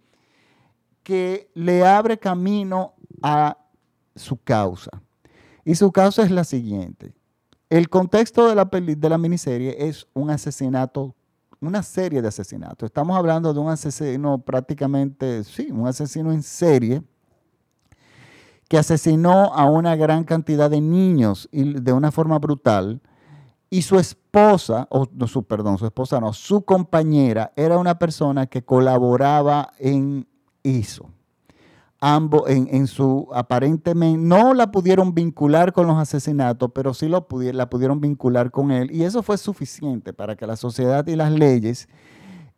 que 1.02 1.50
le 1.54 1.84
abre 1.84 2.18
camino 2.18 2.94
a 3.22 3.58
su 4.14 4.36
causa. 4.36 5.02
Y 5.64 5.74
su 5.74 5.90
causa 5.90 6.22
es 6.22 6.30
la 6.30 6.44
siguiente. 6.44 7.12
El 7.74 7.88
contexto 7.88 8.46
de 8.46 8.54
la, 8.54 8.66
de 8.66 9.08
la 9.08 9.18
miniserie 9.18 9.74
es 9.88 10.06
un 10.14 10.30
asesinato, 10.30 11.12
una 11.60 11.82
serie 11.82 12.22
de 12.22 12.28
asesinatos. 12.28 12.86
Estamos 12.86 13.16
hablando 13.16 13.52
de 13.52 13.58
un 13.58 13.68
asesino 13.68 14.38
prácticamente, 14.38 15.42
sí, 15.42 15.72
un 15.72 15.88
asesino 15.88 16.30
en 16.30 16.44
serie 16.44 17.02
que 18.68 18.78
asesinó 18.78 19.52
a 19.52 19.64
una 19.64 19.96
gran 19.96 20.22
cantidad 20.22 20.70
de 20.70 20.80
niños 20.80 21.48
y 21.50 21.64
de 21.80 21.92
una 21.92 22.12
forma 22.12 22.38
brutal. 22.38 23.00
Y 23.70 23.82
su 23.82 23.98
esposa, 23.98 24.86
o 24.88 25.08
no, 25.12 25.26
su, 25.26 25.42
perdón, 25.42 25.76
su 25.76 25.86
esposa 25.86 26.20
no, 26.20 26.32
su 26.32 26.64
compañera 26.64 27.52
era 27.56 27.76
una 27.76 27.98
persona 27.98 28.46
que 28.46 28.64
colaboraba 28.64 29.72
en 29.80 30.28
eso. 30.62 31.10
Ambos, 32.00 32.42
en, 32.48 32.86
su, 32.86 33.28
aparentemente, 33.32 34.18
no 34.18 34.52
la 34.52 34.70
pudieron 34.70 35.14
vincular 35.14 35.72
con 35.72 35.86
los 35.86 35.96
asesinatos, 35.96 36.70
pero 36.74 36.92
sí 36.92 37.08
lo 37.08 37.26
la 37.30 37.70
pudieron 37.70 38.00
vincular 38.00 38.50
con 38.50 38.70
él. 38.72 38.90
Y 38.92 39.04
eso 39.04 39.22
fue 39.22 39.38
suficiente 39.38 40.12
para 40.12 40.36
que 40.36 40.46
la 40.46 40.56
sociedad 40.56 41.06
y 41.06 41.16
las 41.16 41.32
leyes 41.32 41.88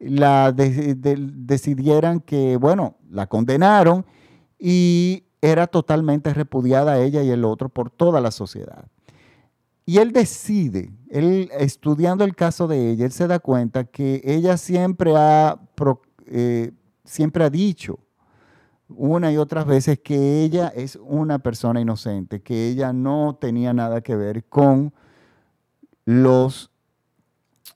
la 0.00 0.52
decidieran 0.52 2.21
que, 2.21 2.57
bueno, 2.57 2.97
la 3.09 3.28
condenaron 3.28 4.05
y 4.59 5.25
era 5.40 5.66
totalmente 5.66 6.35
repudiada 6.35 6.99
ella 6.99 7.23
y 7.23 7.31
el 7.31 7.45
otro 7.45 7.69
por 7.69 7.90
toda 7.90 8.21
la 8.21 8.31
sociedad. 8.31 8.87
Y 9.85 9.99
él 9.99 10.12
decide, 10.12 10.90
él 11.09 11.49
estudiando 11.57 12.25
el 12.25 12.35
caso 12.35 12.66
de 12.66 12.90
ella, 12.90 13.05
él 13.07 13.12
se 13.12 13.28
da 13.28 13.38
cuenta 13.38 13.85
que 13.85 14.21
ella 14.25 14.57
siempre 14.57 15.12
ha, 15.16 15.61
eh, 16.26 16.73
siempre 17.05 17.45
ha 17.45 17.50
dicho 17.50 18.00
una 18.88 19.33
y 19.33 19.37
otras 19.37 19.66
veces 19.66 19.99
que 19.99 20.43
ella 20.43 20.69
es 20.69 20.97
una 20.97 21.38
persona 21.38 21.81
inocente, 21.81 22.43
que 22.43 22.69
ella 22.69 22.93
no 22.93 23.37
tenía 23.40 23.73
nada 23.73 24.00
que 24.00 24.16
ver 24.16 24.45
con 24.45 24.93
los, 26.05 26.71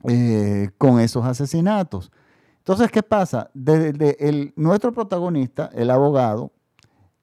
eh, 0.09 0.71
con 0.79 1.01
esos 1.01 1.25
asesinatos. 1.25 2.13
Entonces, 2.59 2.91
¿qué 2.91 3.03
pasa? 3.03 3.51
el, 3.55 4.53
nuestro 4.57 4.93
protagonista, 4.93 5.71
el 5.75 5.91
abogado, 5.91 6.53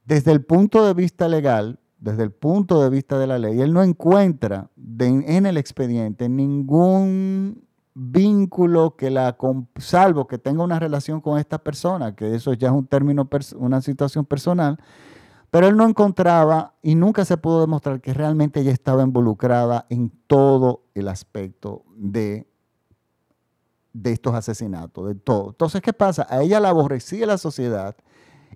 desde 0.06 0.32
el 0.32 0.44
punto 0.44 0.86
de 0.86 0.94
vista 0.94 1.28
legal, 1.28 1.80
desde 2.00 2.24
el 2.24 2.32
punto 2.32 2.82
de 2.84 2.90
vista 2.90 3.18
de 3.18 3.28
la 3.28 3.40
ley, 3.40 3.62
él 3.62 3.74
no 3.74 3.84
encuentra 3.84 4.70
en 5.00 5.46
el 5.46 5.58
expediente 5.58 6.30
ningún 6.30 7.67
vínculo 8.00 8.96
que 8.96 9.10
la, 9.10 9.36
salvo 9.78 10.28
que 10.28 10.38
tenga 10.38 10.64
una 10.64 10.80
relación 10.80 11.20
con 11.20 11.40
esta 11.40 11.58
persona, 11.58 12.16
que 12.16 12.36
eso 12.36 12.54
ya 12.54 12.68
es 12.68 12.74
un 12.74 12.86
término, 12.86 13.28
una 13.56 13.82
situación 13.82 14.24
personal, 14.24 14.78
pero 15.50 15.68
él 15.68 15.76
no 15.76 15.88
encontraba 15.88 16.76
y 16.84 16.94
nunca 16.94 17.26
se 17.26 17.38
pudo 17.38 17.62
demostrar 17.62 18.00
que 18.00 18.14
realmente 18.14 18.60
ella 18.60 18.72
estaba 18.72 19.02
involucrada 19.02 19.88
en 19.90 20.12
todo 20.28 20.84
el 20.94 21.08
aspecto 21.08 21.86
de, 21.96 22.48
de 23.94 24.12
estos 24.12 24.36
asesinatos, 24.36 25.08
de 25.08 25.16
todo. 25.16 25.50
Entonces, 25.50 25.82
¿qué 25.82 25.92
pasa? 25.92 26.28
A 26.30 26.44
ella 26.44 26.60
la 26.60 26.70
aborrecía 26.70 27.26
la 27.26 27.40
sociedad 27.40 27.96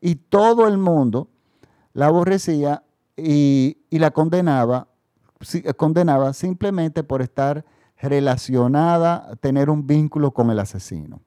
y 0.02 0.16
todo 0.16 0.68
el 0.68 0.78
mundo 0.78 1.30
la 1.94 2.06
aborrecía 2.06 2.84
y, 3.18 3.78
la 3.90 4.12
condenaba, 4.12 4.88
condenaba 5.78 6.34
simplemente 6.34 7.04
por 7.04 7.24
estar 7.24 7.66
relacionada, 8.02 9.36
tener 9.40 9.70
un 9.70 9.86
vínculo 9.86 10.32
con 10.32 10.50
el 10.50 10.60
asesino. 10.60 11.22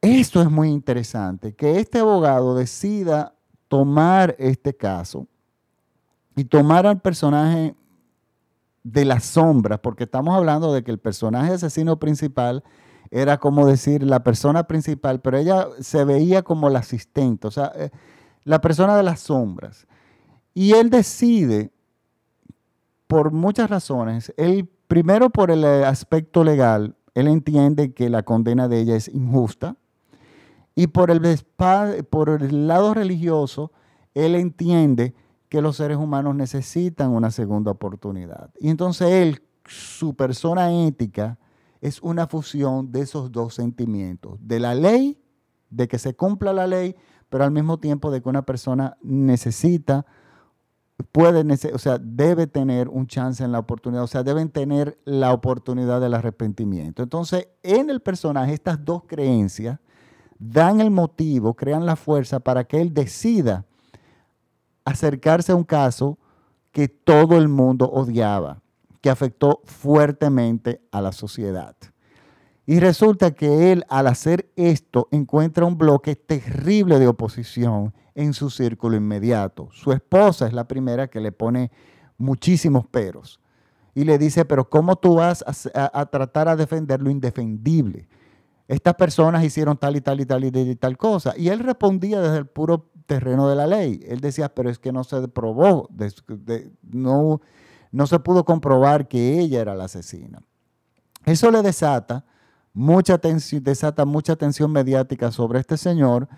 Esto 0.00 0.42
es 0.42 0.50
muy 0.50 0.68
interesante, 0.68 1.54
que 1.54 1.80
este 1.80 1.98
abogado 1.98 2.54
decida 2.54 3.34
tomar 3.68 4.36
este 4.38 4.76
caso 4.76 5.26
y 6.36 6.44
tomar 6.44 6.86
al 6.86 7.00
personaje 7.00 7.74
de 8.82 9.04
la 9.04 9.20
sombra, 9.20 9.80
porque 9.80 10.04
estamos 10.04 10.36
hablando 10.36 10.72
de 10.72 10.84
que 10.84 10.90
el 10.90 10.98
personaje 10.98 11.54
asesino 11.54 11.98
principal 11.98 12.62
era 13.10 13.38
como 13.38 13.66
decir 13.66 14.02
la 14.02 14.22
persona 14.22 14.64
principal, 14.64 15.20
pero 15.20 15.38
ella 15.38 15.68
se 15.80 16.04
veía 16.04 16.42
como 16.42 16.68
la 16.68 16.80
asistente, 16.80 17.46
o 17.46 17.50
sea, 17.50 17.72
eh, 17.74 17.90
la 18.44 18.60
persona 18.60 18.96
de 18.96 19.02
las 19.02 19.20
sombras. 19.20 19.86
Y 20.52 20.72
él 20.72 20.90
decide, 20.90 21.72
por 23.06 23.32
muchas 23.32 23.70
razones, 23.70 24.34
él 24.36 24.68
primero 24.88 25.30
por 25.30 25.50
el 25.50 25.64
aspecto 25.64 26.44
legal, 26.44 26.96
él 27.14 27.28
entiende 27.28 27.92
que 27.92 28.10
la 28.10 28.22
condena 28.22 28.68
de 28.68 28.80
ella 28.80 28.96
es 28.96 29.08
injusta. 29.08 29.76
Y 30.74 30.88
por 30.88 31.10
el, 31.10 31.20
por 32.10 32.28
el 32.30 32.66
lado 32.66 32.94
religioso, 32.94 33.70
él 34.14 34.34
entiende 34.34 35.14
que 35.48 35.62
los 35.62 35.76
seres 35.76 35.98
humanos 35.98 36.34
necesitan 36.34 37.10
una 37.10 37.30
segunda 37.30 37.70
oportunidad. 37.70 38.50
Y 38.58 38.70
entonces 38.70 39.08
él, 39.08 39.42
su 39.66 40.14
persona 40.14 40.72
ética, 40.72 41.38
es 41.80 42.00
una 42.02 42.26
fusión 42.26 42.90
de 42.90 43.02
esos 43.02 43.30
dos 43.30 43.54
sentimientos, 43.54 44.38
de 44.40 44.58
la 44.58 44.74
ley, 44.74 45.20
de 45.70 45.86
que 45.86 45.98
se 45.98 46.14
cumpla 46.14 46.52
la 46.52 46.66
ley, 46.66 46.96
pero 47.28 47.44
al 47.44 47.50
mismo 47.50 47.78
tiempo 47.78 48.10
de 48.10 48.22
que 48.22 48.28
una 48.28 48.42
persona 48.42 48.96
necesita, 49.02 50.06
puede, 51.12 51.44
o 51.72 51.78
sea, 51.78 51.98
debe 51.98 52.46
tener 52.46 52.88
un 52.88 53.06
chance 53.06 53.42
en 53.42 53.52
la 53.52 53.58
oportunidad, 53.58 54.04
o 54.04 54.08
sea, 54.08 54.22
deben 54.22 54.48
tener 54.48 54.98
la 55.04 55.32
oportunidad 55.32 56.00
del 56.00 56.14
arrepentimiento. 56.14 57.02
Entonces, 57.02 57.48
en 57.62 57.90
el 57.90 58.00
personaje, 58.00 58.54
estas 58.54 58.84
dos 58.84 59.02
creencias 59.06 59.80
dan 60.38 60.80
el 60.80 60.90
motivo, 60.90 61.54
crean 61.54 61.86
la 61.86 61.96
fuerza 61.96 62.40
para 62.40 62.64
que 62.64 62.80
él 62.80 62.92
decida 62.92 63.64
acercarse 64.84 65.52
a 65.52 65.56
un 65.56 65.64
caso 65.64 66.18
que 66.70 66.88
todo 66.88 67.38
el 67.38 67.48
mundo 67.48 67.88
odiaba, 67.90 68.60
que 69.00 69.10
afectó 69.10 69.62
fuertemente 69.64 70.80
a 70.90 71.00
la 71.00 71.12
sociedad. 71.12 71.76
Y 72.66 72.80
resulta 72.80 73.32
que 73.32 73.72
él, 73.72 73.84
al 73.88 74.06
hacer 74.06 74.50
esto, 74.56 75.08
encuentra 75.10 75.66
un 75.66 75.76
bloque 75.76 76.16
terrible 76.16 76.98
de 76.98 77.08
oposición 77.08 77.94
en 78.14 78.32
su 78.32 78.50
círculo 78.50 78.96
inmediato. 78.96 79.68
Su 79.72 79.92
esposa 79.92 80.46
es 80.46 80.52
la 80.52 80.66
primera 80.66 81.08
que 81.08 81.20
le 81.20 81.32
pone 81.32 81.70
muchísimos 82.16 82.86
peros. 82.86 83.40
Y 83.94 84.04
le 84.04 84.18
dice, 84.18 84.44
pero 84.44 84.68
¿cómo 84.68 84.96
tú 84.96 85.16
vas 85.16 85.44
a, 85.46 86.06
tratar 86.06 86.48
a 86.48 86.56
defender 86.56 87.00
lo 87.00 87.10
indefendible? 87.10 88.08
Estas 88.66 88.94
personas 88.94 89.44
hicieron 89.44 89.76
tal 89.76 89.96
y 89.96 90.00
tal 90.00 90.20
y 90.20 90.26
tal 90.26 90.44
y, 90.44 90.74
tal 90.76 90.96
cosa. 90.96 91.34
Y 91.36 91.48
él 91.48 91.60
respondía 91.60 92.20
desde 92.20 92.38
el 92.38 92.46
puro 92.46 92.90
terreno 93.06 93.48
de 93.48 93.56
la 93.56 93.66
ley. 93.66 94.02
Él 94.06 94.20
decía, 94.20 94.52
pero 94.52 94.70
es 94.70 94.78
que 94.78 94.90
no 94.90 95.04
se 95.04 95.28
probó, 95.28 95.88
no, 96.82 97.40
no 97.92 98.06
se 98.06 98.18
pudo 98.18 98.44
comprobar 98.44 99.06
que 99.06 99.38
ella 99.38 99.60
era 99.60 99.74
la 99.74 99.84
asesina. 99.84 100.42
Eso 101.24 101.50
le 101.50 101.62
desata 101.62 102.24
mucha 102.72 103.18
tensión, 103.18 103.62
desata 103.62 104.04
mucha 104.04 104.34
tensión 104.34 104.72
mediática 104.72 105.30
sobre 105.30 105.60
este 105.60 105.76
señor 105.76 106.28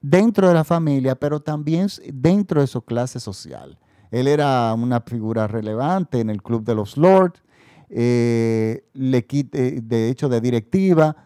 dentro 0.00 0.48
de 0.48 0.54
la 0.54 0.64
familia, 0.64 1.14
pero 1.14 1.40
también 1.40 1.88
dentro 2.12 2.60
de 2.60 2.66
su 2.66 2.82
clase 2.82 3.20
social. 3.20 3.78
Él 4.10 4.26
era 4.26 4.74
una 4.74 5.00
figura 5.00 5.46
relevante 5.46 6.20
en 6.20 6.30
el 6.30 6.42
Club 6.42 6.64
de 6.64 6.74
los 6.74 6.96
Lords, 6.96 7.42
eh, 7.90 8.84
le 8.92 9.26
quite, 9.26 9.80
de 9.80 10.08
hecho 10.08 10.28
de 10.28 10.40
directiva, 10.40 11.16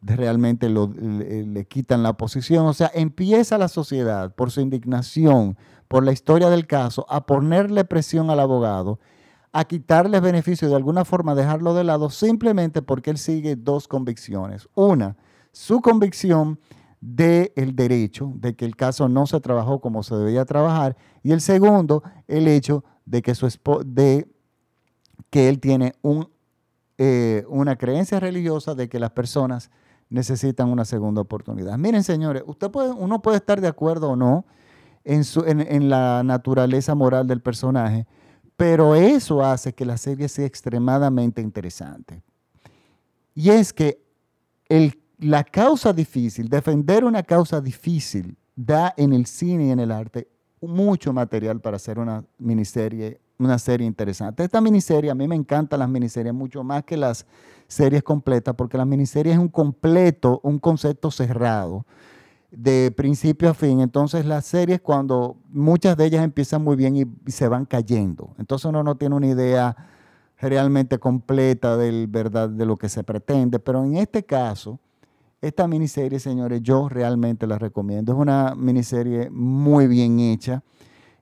realmente 0.00 0.68
le, 0.68 1.64
quitan 1.66 2.02
la 2.02 2.16
posición. 2.16 2.66
O 2.66 2.74
sea, 2.74 2.90
empieza 2.94 3.58
la 3.58 3.68
sociedad 3.68 4.34
por 4.34 4.50
su 4.50 4.60
indignación, 4.60 5.56
por 5.88 6.04
la 6.04 6.12
historia 6.12 6.48
del 6.48 6.66
caso, 6.66 7.06
a 7.08 7.26
ponerle 7.26 7.84
presión 7.84 8.30
al 8.30 8.40
abogado 8.40 8.98
a 9.52 9.64
quitarles 9.64 10.20
beneficio 10.20 10.68
de 10.68 10.76
alguna 10.76 11.06
forma, 11.06 11.34
dejarlo 11.34 11.72
de 11.72 11.82
lado, 11.82 12.10
simplemente 12.10 12.82
porque 12.82 13.08
él 13.08 13.16
sigue 13.16 13.56
dos 13.56 13.88
convicciones. 13.88 14.68
Una, 14.74 15.16
su 15.50 15.80
convicción 15.80 16.60
del 17.00 17.52
el 17.56 17.76
derecho, 17.76 18.32
de 18.36 18.54
que 18.54 18.64
el 18.64 18.76
caso 18.76 19.08
no 19.08 19.26
se 19.26 19.40
trabajó 19.40 19.80
como 19.80 20.02
se 20.02 20.14
debía 20.16 20.44
trabajar, 20.44 20.96
y 21.22 21.32
el 21.32 21.40
segundo, 21.40 22.02
el 22.26 22.48
hecho 22.48 22.84
de 23.04 23.22
que, 23.22 23.34
su 23.34 23.48
de 23.84 24.28
que 25.30 25.48
él 25.48 25.60
tiene 25.60 25.94
un, 26.02 26.28
eh, 26.98 27.44
una 27.48 27.76
creencia 27.76 28.20
religiosa 28.20 28.74
de 28.74 28.88
que 28.88 28.98
las 28.98 29.10
personas 29.10 29.70
necesitan 30.08 30.68
una 30.68 30.84
segunda 30.84 31.20
oportunidad. 31.20 31.76
Miren, 31.78 32.04
señores, 32.04 32.42
usted 32.46 32.70
puede, 32.70 32.92
uno 32.92 33.22
puede 33.22 33.38
estar 33.38 33.60
de 33.60 33.68
acuerdo 33.68 34.10
o 34.10 34.16
no 34.16 34.44
en, 35.04 35.24
su, 35.24 35.44
en 35.46 35.88
la 35.88 36.22
naturaleza 36.24 36.94
moral 36.94 37.26
del 37.26 37.40
personaje, 37.40 38.06
pero 38.56 38.94
eso 38.94 39.44
hace 39.44 39.74
que 39.74 39.84
la 39.84 39.96
serie 39.96 40.28
sea 40.28 40.46
extremadamente 40.46 41.42
interesante. 41.42 42.22
Y 43.34 43.50
es 43.50 43.72
que 43.72 44.00
la 45.18 45.44
causa 45.44 45.92
difícil, 45.92 46.48
defender 46.48 47.04
una 47.04 47.22
causa 47.22 47.60
difícil, 47.60 48.36
da 48.54 48.94
en 48.96 49.12
el 49.12 49.26
cine 49.26 49.66
y 49.66 49.70
en 49.70 49.80
el 49.80 49.90
arte 49.90 50.28
mucho 50.60 51.12
material 51.12 51.60
para 51.60 51.76
hacer 51.76 51.98
una 51.98 52.24
miniserie, 52.38 53.20
una 53.38 53.58
serie 53.58 53.86
interesante. 53.86 54.44
Esta 54.44 54.60
miniserie, 54.60 55.10
a 55.10 55.14
mí 55.14 55.28
me 55.28 55.36
encantan 55.36 55.80
las 55.80 55.88
miniseries 55.88 56.34
mucho 56.34 56.64
más 56.64 56.84
que 56.84 56.96
las 56.96 57.26
series 57.68 58.02
completas, 58.02 58.54
porque 58.54 58.78
la 58.78 58.84
miniserie 58.84 59.32
es 59.32 59.38
un 59.38 59.48
completo, 59.48 60.40
un 60.42 60.58
concepto 60.58 61.10
cerrado 61.10 61.84
de 62.50 62.92
principio 62.96 63.50
a 63.50 63.54
fin. 63.54 63.80
Entonces 63.80 64.24
las 64.24 64.46
series 64.46 64.80
cuando 64.80 65.36
muchas 65.50 65.96
de 65.96 66.06
ellas 66.06 66.24
empiezan 66.24 66.62
muy 66.62 66.76
bien 66.76 66.96
y, 66.96 67.30
se 67.30 67.48
van 67.48 67.66
cayendo. 67.66 68.34
Entonces 68.38 68.66
uno 68.66 68.82
no 68.82 68.96
tiene 68.96 69.14
una 69.14 69.26
idea 69.26 69.76
realmente 70.38 70.98
completa 70.98 71.76
del 71.76 72.06
verdad 72.06 72.48
de 72.48 72.66
lo 72.66 72.76
que 72.76 72.88
se 72.88 73.04
pretende. 73.04 73.58
Pero 73.58 73.84
en 73.84 73.96
este 73.96 74.24
caso, 74.24 74.78
esta 75.40 75.68
miniserie, 75.68 76.18
señores, 76.18 76.62
yo 76.62 76.88
realmente 76.88 77.46
la 77.46 77.58
recomiendo. 77.58 78.12
Es 78.12 78.18
una 78.18 78.54
miniserie 78.54 79.30
muy 79.30 79.86
bien 79.86 80.18
hecha. 80.18 80.62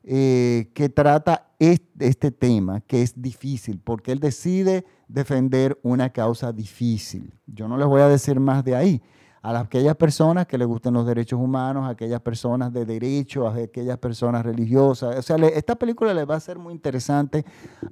Eh, 0.06 0.70
que 0.74 0.90
trata 0.90 1.54
este, 1.58 2.30
tema, 2.30 2.82
que 2.82 3.00
es 3.00 3.22
difícil, 3.22 3.80
porque 3.82 4.12
él 4.12 4.20
decide 4.20 4.84
defender 5.08 5.78
una 5.82 6.10
causa 6.10 6.52
difícil. 6.52 7.32
Yo 7.46 7.68
no 7.68 7.78
les 7.78 7.86
voy 7.86 8.02
a 8.02 8.08
decir 8.08 8.38
más 8.38 8.62
de 8.64 8.76
ahí 8.76 9.02
a 9.44 9.60
aquellas 9.60 9.94
personas 9.96 10.46
que 10.46 10.56
les 10.56 10.66
gusten 10.66 10.94
los 10.94 11.06
derechos 11.06 11.38
humanos, 11.38 11.84
a 11.84 11.90
aquellas 11.90 12.22
personas 12.22 12.72
de 12.72 12.86
derecho, 12.86 13.46
a 13.46 13.54
aquellas 13.54 13.98
personas 13.98 14.42
religiosas. 14.42 15.18
O 15.18 15.22
sea, 15.22 15.36
esta 15.48 15.76
película 15.76 16.14
le 16.14 16.24
va 16.24 16.36
a 16.36 16.40
ser 16.40 16.58
muy 16.58 16.72
interesante 16.72 17.44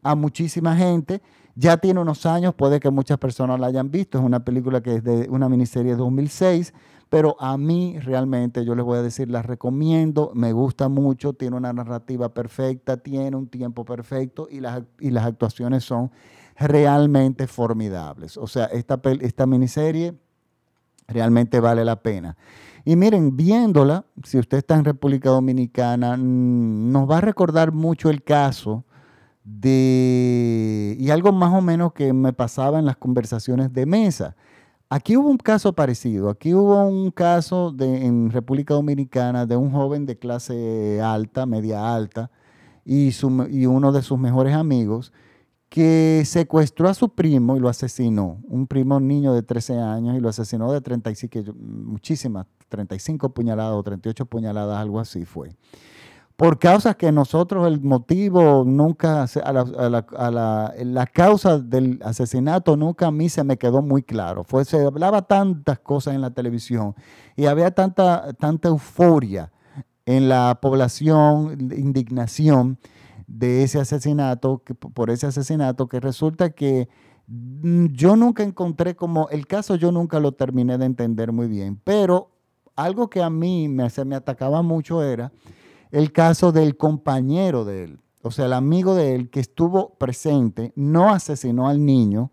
a 0.02 0.14
muchísima 0.14 0.74
gente. 0.74 1.20
Ya 1.54 1.76
tiene 1.76 2.00
unos 2.00 2.24
años, 2.24 2.54
puede 2.54 2.80
que 2.80 2.88
muchas 2.88 3.18
personas 3.18 3.60
la 3.60 3.66
hayan 3.66 3.90
visto. 3.90 4.16
Es 4.16 4.24
una 4.24 4.42
película 4.42 4.80
que 4.80 4.94
es 4.94 5.04
de 5.04 5.28
una 5.28 5.50
miniserie 5.50 5.92
de 5.92 5.98
2006, 5.98 6.72
pero 7.10 7.36
a 7.38 7.58
mí 7.58 7.98
realmente, 8.00 8.64
yo 8.64 8.74
les 8.74 8.86
voy 8.86 8.96
a 8.96 9.02
decir, 9.02 9.30
la 9.30 9.42
recomiendo, 9.42 10.32
me 10.34 10.54
gusta 10.54 10.88
mucho, 10.88 11.34
tiene 11.34 11.56
una 11.58 11.74
narrativa 11.74 12.32
perfecta, 12.32 12.96
tiene 12.96 13.36
un 13.36 13.48
tiempo 13.48 13.84
perfecto 13.84 14.48
y 14.50 14.60
las, 14.60 14.84
y 15.00 15.10
las 15.10 15.26
actuaciones 15.26 15.84
son 15.84 16.10
realmente 16.56 17.46
formidables. 17.46 18.38
O 18.38 18.46
sea, 18.46 18.64
esta, 18.64 18.98
esta 19.20 19.44
miniserie 19.44 20.14
realmente 21.08 21.60
vale 21.60 21.84
la 21.84 22.02
pena. 22.02 22.36
Y 22.84 22.96
miren, 22.96 23.36
viéndola, 23.36 24.04
si 24.24 24.38
usted 24.38 24.58
está 24.58 24.74
en 24.76 24.84
República 24.84 25.30
Dominicana, 25.30 26.16
nos 26.16 27.08
va 27.08 27.18
a 27.18 27.20
recordar 27.20 27.72
mucho 27.72 28.10
el 28.10 28.22
caso 28.24 28.84
de, 29.44 30.96
y 30.98 31.10
algo 31.10 31.32
más 31.32 31.52
o 31.52 31.60
menos 31.60 31.92
que 31.92 32.12
me 32.12 32.32
pasaba 32.32 32.78
en 32.78 32.86
las 32.86 32.96
conversaciones 32.96 33.72
de 33.72 33.86
mesa. 33.86 34.36
Aquí 34.88 35.16
hubo 35.16 35.30
un 35.30 35.38
caso 35.38 35.72
parecido, 35.72 36.28
aquí 36.28 36.54
hubo 36.54 36.84
un 36.84 37.10
caso 37.12 37.72
de, 37.72 38.04
en 38.04 38.30
República 38.30 38.74
Dominicana 38.74 39.46
de 39.46 39.56
un 39.56 39.70
joven 39.70 40.04
de 40.04 40.18
clase 40.18 41.00
alta, 41.00 41.46
media 41.46 41.94
alta, 41.94 42.30
y, 42.84 43.12
su, 43.12 43.46
y 43.50 43.66
uno 43.66 43.92
de 43.92 44.02
sus 44.02 44.18
mejores 44.18 44.54
amigos, 44.54 45.12
que 45.72 46.22
secuestró 46.26 46.90
a 46.90 46.92
su 46.92 47.08
primo 47.08 47.56
y 47.56 47.58
lo 47.58 47.70
asesinó, 47.70 48.42
un 48.46 48.66
primo 48.66 49.00
niño 49.00 49.32
de 49.32 49.42
13 49.42 49.78
años 49.78 50.14
y 50.14 50.20
lo 50.20 50.28
asesinó 50.28 50.70
de 50.70 50.82
35, 50.82 51.54
muchísimas, 51.56 52.46
35 52.68 53.32
puñaladas 53.32 53.72
o 53.72 53.82
38 53.82 54.26
puñaladas, 54.26 54.76
algo 54.76 55.00
así 55.00 55.24
fue. 55.24 55.56
Por 56.36 56.58
causas 56.58 56.96
que 56.96 57.10
nosotros 57.10 57.66
el 57.66 57.80
motivo 57.80 58.64
nunca, 58.66 59.22
a 59.22 59.52
la, 59.54 60.74
la, 60.76 61.06
causa 61.06 61.58
del 61.58 61.98
asesinato 62.04 62.76
nunca 62.76 63.06
a 63.06 63.10
mí 63.10 63.30
se 63.30 63.42
me 63.42 63.56
quedó 63.56 63.80
muy 63.80 64.02
claro. 64.02 64.44
Fue, 64.44 64.66
se 64.66 64.84
hablaba 64.84 65.22
tantas 65.22 65.78
cosas 65.78 66.14
en 66.14 66.20
la 66.20 66.32
televisión 66.32 66.94
y 67.34 67.46
había 67.46 67.70
tanta, 67.70 68.34
tanta 68.34 68.68
euforia 68.68 69.50
en 70.04 70.28
la 70.28 70.58
población, 70.60 71.70
indignación, 71.74 72.78
de 73.32 73.62
ese 73.62 73.80
asesinato, 73.80 74.62
por 74.94 75.08
ese 75.08 75.26
asesinato, 75.26 75.88
que 75.88 76.00
resulta 76.00 76.50
que 76.50 76.88
mm, 77.26 77.86
yo 77.86 78.14
nunca 78.14 78.42
encontré 78.42 78.94
como, 78.94 79.28
el 79.30 79.46
caso 79.46 79.74
yo 79.76 79.90
nunca 79.90 80.20
lo 80.20 80.32
terminé 80.32 80.76
de 80.76 80.84
entender 80.84 81.32
muy 81.32 81.48
bien, 81.48 81.80
pero 81.82 82.30
algo 82.76 83.08
que 83.08 83.22
a 83.22 83.30
mí 83.30 83.68
me, 83.68 83.88
se 83.88 84.04
me 84.04 84.16
atacaba 84.16 84.60
mucho 84.60 85.02
era 85.02 85.32
el 85.90 86.12
caso 86.12 86.52
del 86.52 86.76
compañero 86.76 87.64
de 87.64 87.84
él, 87.84 88.00
o 88.20 88.30
sea, 88.30 88.44
el 88.46 88.52
amigo 88.52 88.94
de 88.94 89.14
él 89.14 89.30
que 89.30 89.40
estuvo 89.40 89.94
presente, 89.94 90.74
no 90.76 91.08
asesinó 91.08 91.68
al 91.68 91.84
niño, 91.84 92.30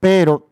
pero 0.00 0.48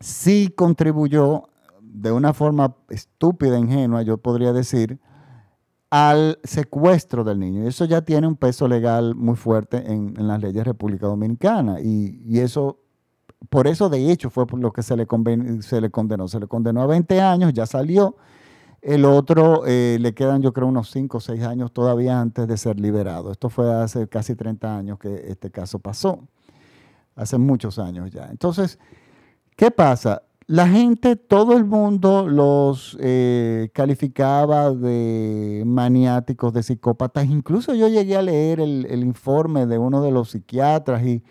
sí 0.00 0.52
contribuyó 0.54 1.44
de 1.80 2.12
una 2.12 2.34
forma 2.34 2.76
estúpida, 2.90 3.58
ingenua, 3.58 4.02
yo 4.02 4.18
podría 4.18 4.52
decir, 4.52 5.00
al 5.92 6.38
secuestro 6.42 7.22
del 7.22 7.38
niño. 7.38 7.64
Y 7.64 7.66
eso 7.66 7.84
ya 7.84 8.00
tiene 8.00 8.26
un 8.26 8.36
peso 8.36 8.66
legal 8.66 9.14
muy 9.14 9.36
fuerte 9.36 9.92
en, 9.92 10.14
las 10.26 10.40
leyes 10.40 10.54
de 10.54 10.64
República 10.64 11.06
Dominicana. 11.06 11.80
Y, 11.82 12.38
eso, 12.38 12.78
por 13.50 13.66
eso 13.66 13.90
de 13.90 14.10
hecho 14.10 14.30
fue 14.30 14.46
por 14.46 14.58
lo 14.58 14.72
que 14.72 14.82
se 14.82 14.96
le, 14.96 15.06
se 15.60 15.82
le 15.82 15.90
condenó. 15.90 16.28
Se 16.28 16.40
le 16.40 16.46
condenó 16.46 16.80
a 16.80 16.86
20 16.86 17.20
años, 17.20 17.52
ya 17.52 17.66
salió. 17.66 18.16
El 18.80 19.04
otro 19.04 19.66
eh, 19.66 19.98
le 20.00 20.14
quedan 20.14 20.40
yo 20.40 20.54
creo 20.54 20.66
unos 20.66 20.90
5 20.90 21.18
o 21.18 21.20
6 21.20 21.42
años 21.42 21.72
todavía 21.72 22.18
antes 22.18 22.48
de 22.48 22.56
ser 22.56 22.80
liberado. 22.80 23.30
Esto 23.30 23.50
fue 23.50 23.70
hace 23.70 24.08
casi 24.08 24.34
30 24.34 24.74
años 24.74 24.98
que 24.98 25.26
este 25.28 25.50
caso 25.50 25.78
pasó. 25.78 26.20
Hace 27.16 27.36
muchos 27.36 27.78
años 27.78 28.10
ya. 28.10 28.28
Entonces, 28.30 28.78
¿qué 29.56 29.70
pasa? 29.70 30.22
La 30.46 30.68
gente, 30.68 31.16
todo 31.16 31.56
el 31.56 31.64
mundo 31.64 32.26
los 32.28 32.96
eh, 33.00 33.70
calificaba 33.72 34.72
de 34.72 35.62
maniáticos, 35.64 36.52
de 36.52 36.62
psicópatas. 36.62 37.26
Incluso 37.26 37.74
yo 37.74 37.88
llegué 37.88 38.16
a 38.16 38.22
leer 38.22 38.60
el, 38.60 39.02
informe 39.02 39.66
de 39.66 39.78
uno 39.78 40.02
de 40.02 40.10
los 40.10 40.30
psiquiatras 40.30 41.04
y, 41.04 41.22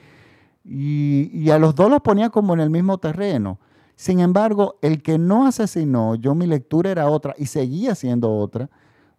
y, 0.63 1.49
a 1.49 1.59
los 1.59 1.75
dos 1.75 1.89
los 1.89 2.01
ponía 2.01 2.29
como 2.29 2.53
en 2.53 2.61
el 2.61 2.69
mismo 2.69 2.97
terreno. 2.99 3.59
Sin 3.95 4.19
embargo, 4.19 4.77
el 4.81 5.03
que 5.03 5.17
no 5.17 5.45
asesinó, 5.45 6.15
yo 6.15 6.33
mi 6.33 6.47
lectura 6.47 6.89
era 6.89 7.09
otra 7.09 7.35
y 7.37 7.47
seguía 7.47 7.95
siendo 7.95 8.35
otra. 8.35 8.69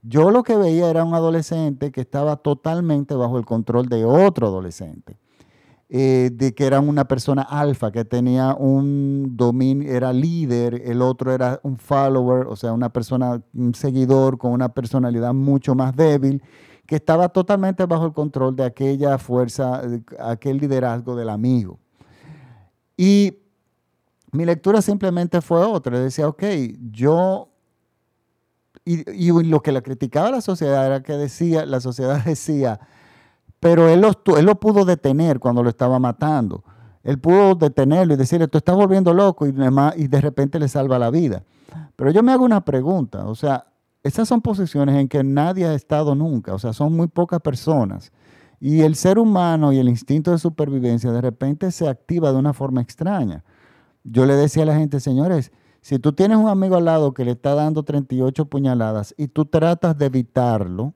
Yo 0.02 0.30
lo 0.30 0.42
que 0.42 0.56
veía 0.56 0.90
era 0.90 1.04
un 1.04 1.14
adolescente 1.14 1.92
que 1.92 2.00
estaba 2.00 2.36
totalmente 2.36 3.14
bajo 3.14 3.38
el 3.38 3.44
control 3.44 3.88
de 3.88 4.04
otro 4.04 4.48
adolescente. 4.48 5.21
Eh, 5.94 6.30
de 6.32 6.54
que 6.54 6.64
era 6.64 6.80
una 6.80 7.06
persona 7.06 7.42
alfa, 7.42 7.92
que 7.92 8.06
tenía 8.06 8.54
un 8.54 9.36
dominio, 9.36 9.92
era 9.92 10.10
líder, 10.10 10.80
el 10.86 11.02
otro 11.02 11.30
era 11.34 11.60
un 11.64 11.76
follower, 11.76 12.46
o 12.46 12.56
sea, 12.56 12.72
una 12.72 12.90
persona, 12.90 13.42
un 13.52 13.74
seguidor 13.74 14.38
con 14.38 14.52
una 14.52 14.70
personalidad 14.72 15.34
mucho 15.34 15.74
más 15.74 15.94
débil, 15.94 16.42
que 16.86 16.96
estaba 16.96 17.28
totalmente 17.28 17.84
bajo 17.84 18.06
el 18.06 18.14
control 18.14 18.56
de 18.56 18.64
aquella 18.64 19.18
fuerza, 19.18 19.82
aquel 20.18 20.56
liderazgo 20.56 21.14
del 21.14 21.28
amigo. 21.28 21.78
Y 22.96 23.36
mi 24.30 24.46
lectura 24.46 24.80
simplemente 24.80 25.42
fue 25.42 25.62
otra, 25.62 26.00
decía, 26.00 26.26
ok, 26.26 26.42
yo 26.90 27.50
y, 28.86 29.10
y, 29.10 29.30
lo 29.44 29.60
que 29.60 29.72
le 29.72 29.82
criticaba 29.82 30.30
la 30.30 30.40
sociedad 30.40 30.86
era 30.86 31.02
que 31.02 31.12
decía, 31.18 31.66
la 31.66 31.80
sociedad 31.80 32.18
decía, 32.24 32.80
pero 33.62 33.88
él 33.88 34.00
lo, 34.00 34.10
lo 34.42 34.54
pudo 34.58 34.84
detener 34.84 35.38
cuando 35.38 35.62
lo 35.62 35.68
estaba 35.68 36.00
matando. 36.00 36.64
Él 37.04 37.20
pudo 37.20 37.54
detenerlo 37.54 38.14
y 38.14 38.16
decirle, 38.16 38.48
tú 38.48 38.58
estás 38.58 38.74
volviendo 38.74 39.14
loco 39.14 39.46
y, 39.46 39.54
y 39.96 40.08
de 40.08 40.20
repente 40.20 40.58
le 40.58 40.66
salva 40.66 40.98
la 40.98 41.10
vida. 41.10 41.44
Pero 41.94 42.10
yo 42.10 42.24
me 42.24 42.32
hago 42.32 42.44
una 42.44 42.64
pregunta, 42.64 43.24
o 43.28 43.36
sea, 43.36 43.66
esas 44.02 44.26
son 44.26 44.40
posiciones 44.40 44.96
en 44.96 45.06
que 45.06 45.22
nadie 45.22 45.64
ha 45.64 45.74
estado 45.74 46.16
nunca, 46.16 46.52
o 46.54 46.58
sea, 46.58 46.72
son 46.72 46.96
muy 46.96 47.06
pocas 47.06 47.40
personas. 47.40 48.10
Y 48.58 48.80
el 48.80 48.96
ser 48.96 49.16
humano 49.16 49.72
y 49.72 49.78
el 49.78 49.88
instinto 49.88 50.32
de 50.32 50.38
supervivencia 50.38 51.12
de 51.12 51.20
repente 51.20 51.70
se 51.70 51.88
activa 51.88 52.32
de 52.32 52.38
una 52.38 52.54
forma 52.54 52.82
extraña. 52.82 53.44
Yo 54.02 54.26
le 54.26 54.34
decía 54.34 54.64
a 54.64 54.66
la 54.66 54.74
gente, 54.74 54.98
señores, 54.98 55.52
si 55.82 56.00
tú 56.00 56.12
tienes 56.14 56.36
un 56.36 56.48
amigo 56.48 56.74
al 56.74 56.86
lado 56.86 57.14
que 57.14 57.24
le 57.24 57.30
está 57.30 57.54
dando 57.54 57.84
38 57.84 58.44
puñaladas 58.46 59.14
y 59.16 59.28
tú 59.28 59.44
tratas 59.44 59.96
de 59.96 60.06
evitarlo, 60.06 60.94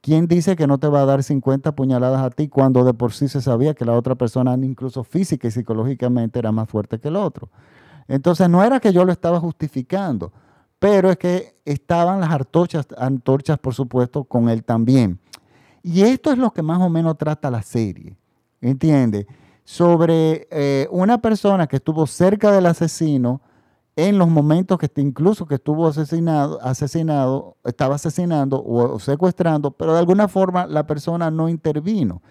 ¿Quién 0.00 0.26
dice 0.26 0.56
que 0.56 0.66
no 0.66 0.78
te 0.78 0.88
va 0.88 1.02
a 1.02 1.04
dar 1.04 1.22
50 1.22 1.74
puñaladas 1.76 2.22
a 2.22 2.30
ti 2.30 2.48
cuando 2.48 2.84
de 2.84 2.94
por 2.94 3.12
sí 3.12 3.28
se 3.28 3.42
sabía 3.42 3.74
que 3.74 3.84
la 3.84 3.92
otra 3.92 4.14
persona, 4.14 4.54
incluso 4.54 5.04
física 5.04 5.48
y 5.48 5.50
psicológicamente, 5.50 6.38
era 6.38 6.52
más 6.52 6.68
fuerte 6.68 6.98
que 6.98 7.08
el 7.08 7.16
otro? 7.16 7.50
Entonces 8.08 8.48
no 8.48 8.64
era 8.64 8.80
que 8.80 8.92
yo 8.92 9.04
lo 9.04 9.12
estaba 9.12 9.38
justificando, 9.38 10.32
pero 10.78 11.10
es 11.10 11.18
que 11.18 11.54
estaban 11.66 12.20
las 12.20 12.30
antorchas, 12.30 12.86
antorchas 12.96 13.58
por 13.58 13.74
supuesto, 13.74 14.24
con 14.24 14.48
él 14.48 14.64
también. 14.64 15.20
Y 15.82 16.02
esto 16.02 16.32
es 16.32 16.38
lo 16.38 16.50
que 16.50 16.62
más 16.62 16.80
o 16.80 16.88
menos 16.88 17.18
trata 17.18 17.50
la 17.50 17.62
serie, 17.62 18.16
¿entiendes? 18.60 19.26
Sobre 19.64 20.48
eh, 20.50 20.88
una 20.90 21.20
persona 21.20 21.66
que 21.66 21.76
estuvo 21.76 22.06
cerca 22.06 22.50
del 22.52 22.66
asesino 22.66 23.42
en 24.08 24.18
los 24.18 24.28
momentos 24.28 24.78
que 24.78 24.90
incluso 24.96 25.46
que 25.46 25.56
estuvo 25.56 25.86
asesinado, 25.86 26.60
asesinado, 26.62 27.56
estaba 27.64 27.96
asesinando 27.96 28.62
o 28.64 28.98
secuestrando, 28.98 29.70
pero 29.72 29.92
de 29.92 29.98
alguna 29.98 30.28
forma 30.28 30.66
la 30.66 30.86
persona 30.86 31.30
no 31.30 31.48
intervino. 31.48 32.22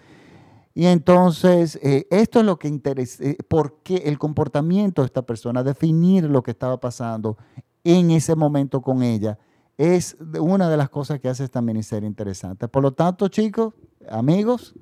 Y 0.74 0.86
entonces, 0.86 1.78
eh, 1.82 2.08
esto 2.10 2.40
es 2.40 2.46
lo 2.46 2.58
que 2.58 2.68
interesa, 2.68 3.24
eh, 3.24 3.38
por 3.48 3.82
qué 3.84 3.98
el 4.06 4.18
comportamiento 4.18 5.02
de 5.02 5.08
esta 5.08 5.24
persona, 5.24 5.64
definir 5.64 6.24
lo 6.26 6.42
que 6.42 6.52
estaba 6.52 6.80
pasando 6.80 7.38
en 7.84 8.12
ese 8.12 8.36
momento 8.36 8.82
con 8.82 9.04
ella, 9.04 9.38
es 9.78 10.18
una 10.40 10.70
de 10.70 10.78
las 10.78 10.90
cosas 10.90 11.20
que 11.20 11.30
hace 11.30 11.44
esta 11.44 11.62
miniserie 11.62 12.08
interesante. 12.08 12.68
Por 12.68 12.84
lo 12.84 12.94
tanto, 12.94 13.28
chicos, 13.28 13.74
amigos 14.10 14.76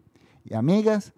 y 0.44 0.54
amigas, 0.54 1.14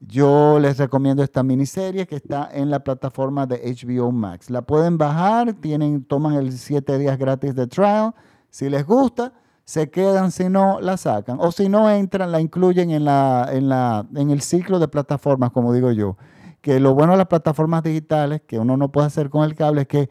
yo 0.00 0.58
les 0.58 0.78
recomiendo 0.78 1.22
esta 1.22 1.42
miniserie 1.42 2.06
que 2.06 2.16
está 2.16 2.48
en 2.52 2.70
la 2.70 2.80
plataforma 2.80 3.46
de 3.46 3.56
HBO 3.74 4.10
Max. 4.10 4.48
La 4.48 4.62
pueden 4.62 4.96
bajar, 4.96 5.52
tienen, 5.54 6.04
toman 6.04 6.34
el 6.34 6.52
7 6.52 6.98
días 6.98 7.18
gratis 7.18 7.54
de 7.54 7.66
trial. 7.66 8.14
Si 8.48 8.70
les 8.70 8.86
gusta, 8.86 9.34
se 9.64 9.90
quedan, 9.90 10.32
si 10.32 10.48
no, 10.48 10.80
la 10.80 10.96
sacan. 10.96 11.36
O 11.40 11.52
si 11.52 11.68
no 11.68 11.90
entran, 11.90 12.32
la 12.32 12.40
incluyen 12.40 12.90
en, 12.90 13.04
la, 13.04 13.48
en, 13.52 13.68
la, 13.68 14.06
en 14.16 14.30
el 14.30 14.40
ciclo 14.40 14.78
de 14.78 14.88
plataformas, 14.88 15.50
como 15.52 15.72
digo 15.72 15.92
yo. 15.92 16.16
Que 16.62 16.80
lo 16.80 16.94
bueno 16.94 17.12
de 17.12 17.18
las 17.18 17.28
plataformas 17.28 17.82
digitales, 17.82 18.42
que 18.46 18.58
uno 18.58 18.76
no 18.76 18.90
puede 18.90 19.06
hacer 19.06 19.30
con 19.30 19.44
el 19.44 19.54
cable, 19.54 19.82
es 19.82 19.88
que 19.88 20.10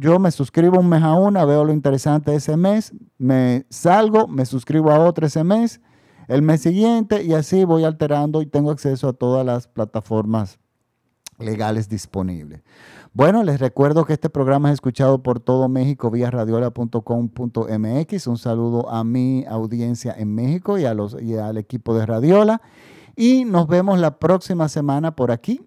yo 0.00 0.18
me 0.18 0.30
suscribo 0.30 0.80
un 0.80 0.88
mes 0.88 1.02
a 1.02 1.14
una, 1.14 1.44
veo 1.44 1.64
lo 1.64 1.72
interesante 1.72 2.30
de 2.30 2.38
ese 2.38 2.56
mes, 2.56 2.92
me 3.18 3.66
salgo, 3.70 4.26
me 4.26 4.46
suscribo 4.46 4.90
a 4.90 4.98
otra 4.98 5.26
ese 5.26 5.44
mes, 5.44 5.80
el 6.28 6.42
mes 6.42 6.60
siguiente, 6.60 7.22
y 7.22 7.32
así 7.34 7.64
voy 7.64 7.84
alterando 7.84 8.42
y 8.42 8.46
tengo 8.46 8.70
acceso 8.70 9.08
a 9.08 9.12
todas 9.12 9.44
las 9.44 9.68
plataformas 9.68 10.58
legales 11.38 11.88
disponibles. 11.88 12.62
Bueno, 13.12 13.42
les 13.44 13.60
recuerdo 13.60 14.04
que 14.04 14.12
este 14.12 14.28
programa 14.28 14.68
es 14.68 14.74
escuchado 14.74 15.22
por 15.22 15.40
todo 15.40 15.68
México 15.68 16.10
vía 16.10 16.30
radiola.com.mx. 16.30 18.26
Un 18.26 18.38
saludo 18.38 18.90
a 18.90 19.04
mi 19.04 19.44
audiencia 19.48 20.14
en 20.16 20.34
México 20.34 20.78
y, 20.78 20.84
a 20.84 20.92
los, 20.92 21.16
y 21.20 21.36
al 21.36 21.56
equipo 21.56 21.94
de 21.94 22.04
Radiola. 22.04 22.60
Y 23.16 23.46
nos 23.46 23.68
vemos 23.68 23.98
la 23.98 24.18
próxima 24.18 24.68
semana 24.68 25.16
por 25.16 25.30
aquí, 25.30 25.62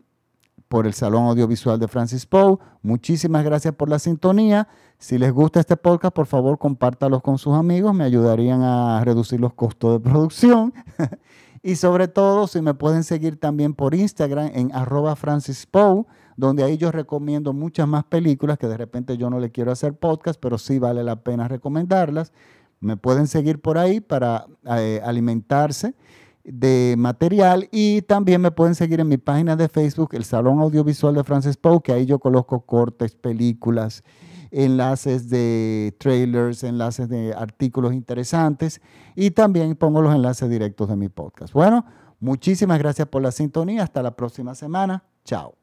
por 0.67 0.85
el 0.85 0.93
Salón 0.93 1.25
Audiovisual 1.25 1.79
de 1.79 1.87
Francis 1.87 2.27
Poe. 2.27 2.59
Muchísimas 2.83 3.43
gracias 3.43 3.73
por 3.73 3.89
la 3.89 3.97
sintonía. 3.97 4.67
Si 4.99 5.17
les 5.17 5.31
gusta 5.31 5.59
este 5.59 5.77
podcast, 5.77 6.13
por 6.13 6.27
favor, 6.27 6.59
compártalos 6.59 7.21
con 7.21 7.37
sus 7.37 7.55
amigos. 7.55 7.95
Me 7.95 8.03
ayudarían 8.03 8.61
a 8.61 9.03
reducir 9.03 9.39
los 9.39 9.53
costos 9.53 9.93
de 9.93 9.99
producción. 10.09 10.73
y 11.63 11.77
sobre 11.77 12.07
todo, 12.07 12.45
si 12.47 12.61
me 12.61 12.73
pueden 12.73 13.03
seguir 13.03 13.39
también 13.39 13.73
por 13.73 13.95
Instagram 13.95 14.51
en 14.53 14.75
arroba 14.75 15.15
Francis 15.15 15.65
Poe 15.65 16.05
donde 16.39 16.63
ahí 16.63 16.77
yo 16.77 16.89
recomiendo 16.89 17.51
muchas 17.51 17.85
más 17.85 18.05
películas 18.05 18.57
que 18.57 18.67
de 18.67 18.77
repente 18.77 19.17
yo 19.17 19.29
no 19.29 19.41
le 19.41 19.51
quiero 19.51 19.73
hacer 19.73 19.93
podcast, 19.93 20.39
pero 20.39 20.57
sí 20.57 20.79
vale 20.79 21.03
la 21.03 21.17
pena 21.17 21.49
recomendarlas. 21.49 22.31
Me 22.79 22.95
pueden 22.95 23.27
seguir 23.27 23.59
por 23.59 23.77
ahí 23.77 23.99
para 23.99 24.47
eh, 24.77 25.01
alimentarse 25.03 25.95
de 26.45 26.95
material 26.97 27.67
y 27.73 28.03
también 28.03 28.39
me 28.39 28.51
pueden 28.51 28.73
seguir 28.73 29.01
en 29.01 29.09
mi 29.09 29.17
página 29.17 29.57
de 29.57 29.67
Facebook, 29.67 30.11
el 30.13 30.23
Salón 30.23 30.59
Audiovisual 30.59 31.13
de 31.13 31.25
Francis 31.25 31.57
Poe, 31.57 31.81
que 31.81 31.91
ahí 31.91 32.05
yo 32.05 32.19
coloco 32.19 32.61
cortes, 32.61 33.17
películas, 33.17 34.01
enlaces 34.51 35.29
de 35.29 35.95
trailers, 35.99 36.63
enlaces 36.63 37.09
de 37.09 37.33
artículos 37.33 37.93
interesantes 37.93 38.81
y 39.15 39.31
también 39.31 39.75
pongo 39.75 40.01
los 40.01 40.15
enlaces 40.15 40.49
directos 40.49 40.89
de 40.89 40.95
mi 40.95 41.09
podcast. 41.09 41.53
Bueno, 41.53 41.85
muchísimas 42.19 42.79
gracias 42.79 43.07
por 43.07 43.21
la 43.21 43.31
sintonía. 43.31 43.83
Hasta 43.83 44.01
la 44.01 44.15
próxima 44.15 44.55
semana. 44.55 45.03
Chao. 45.25 45.58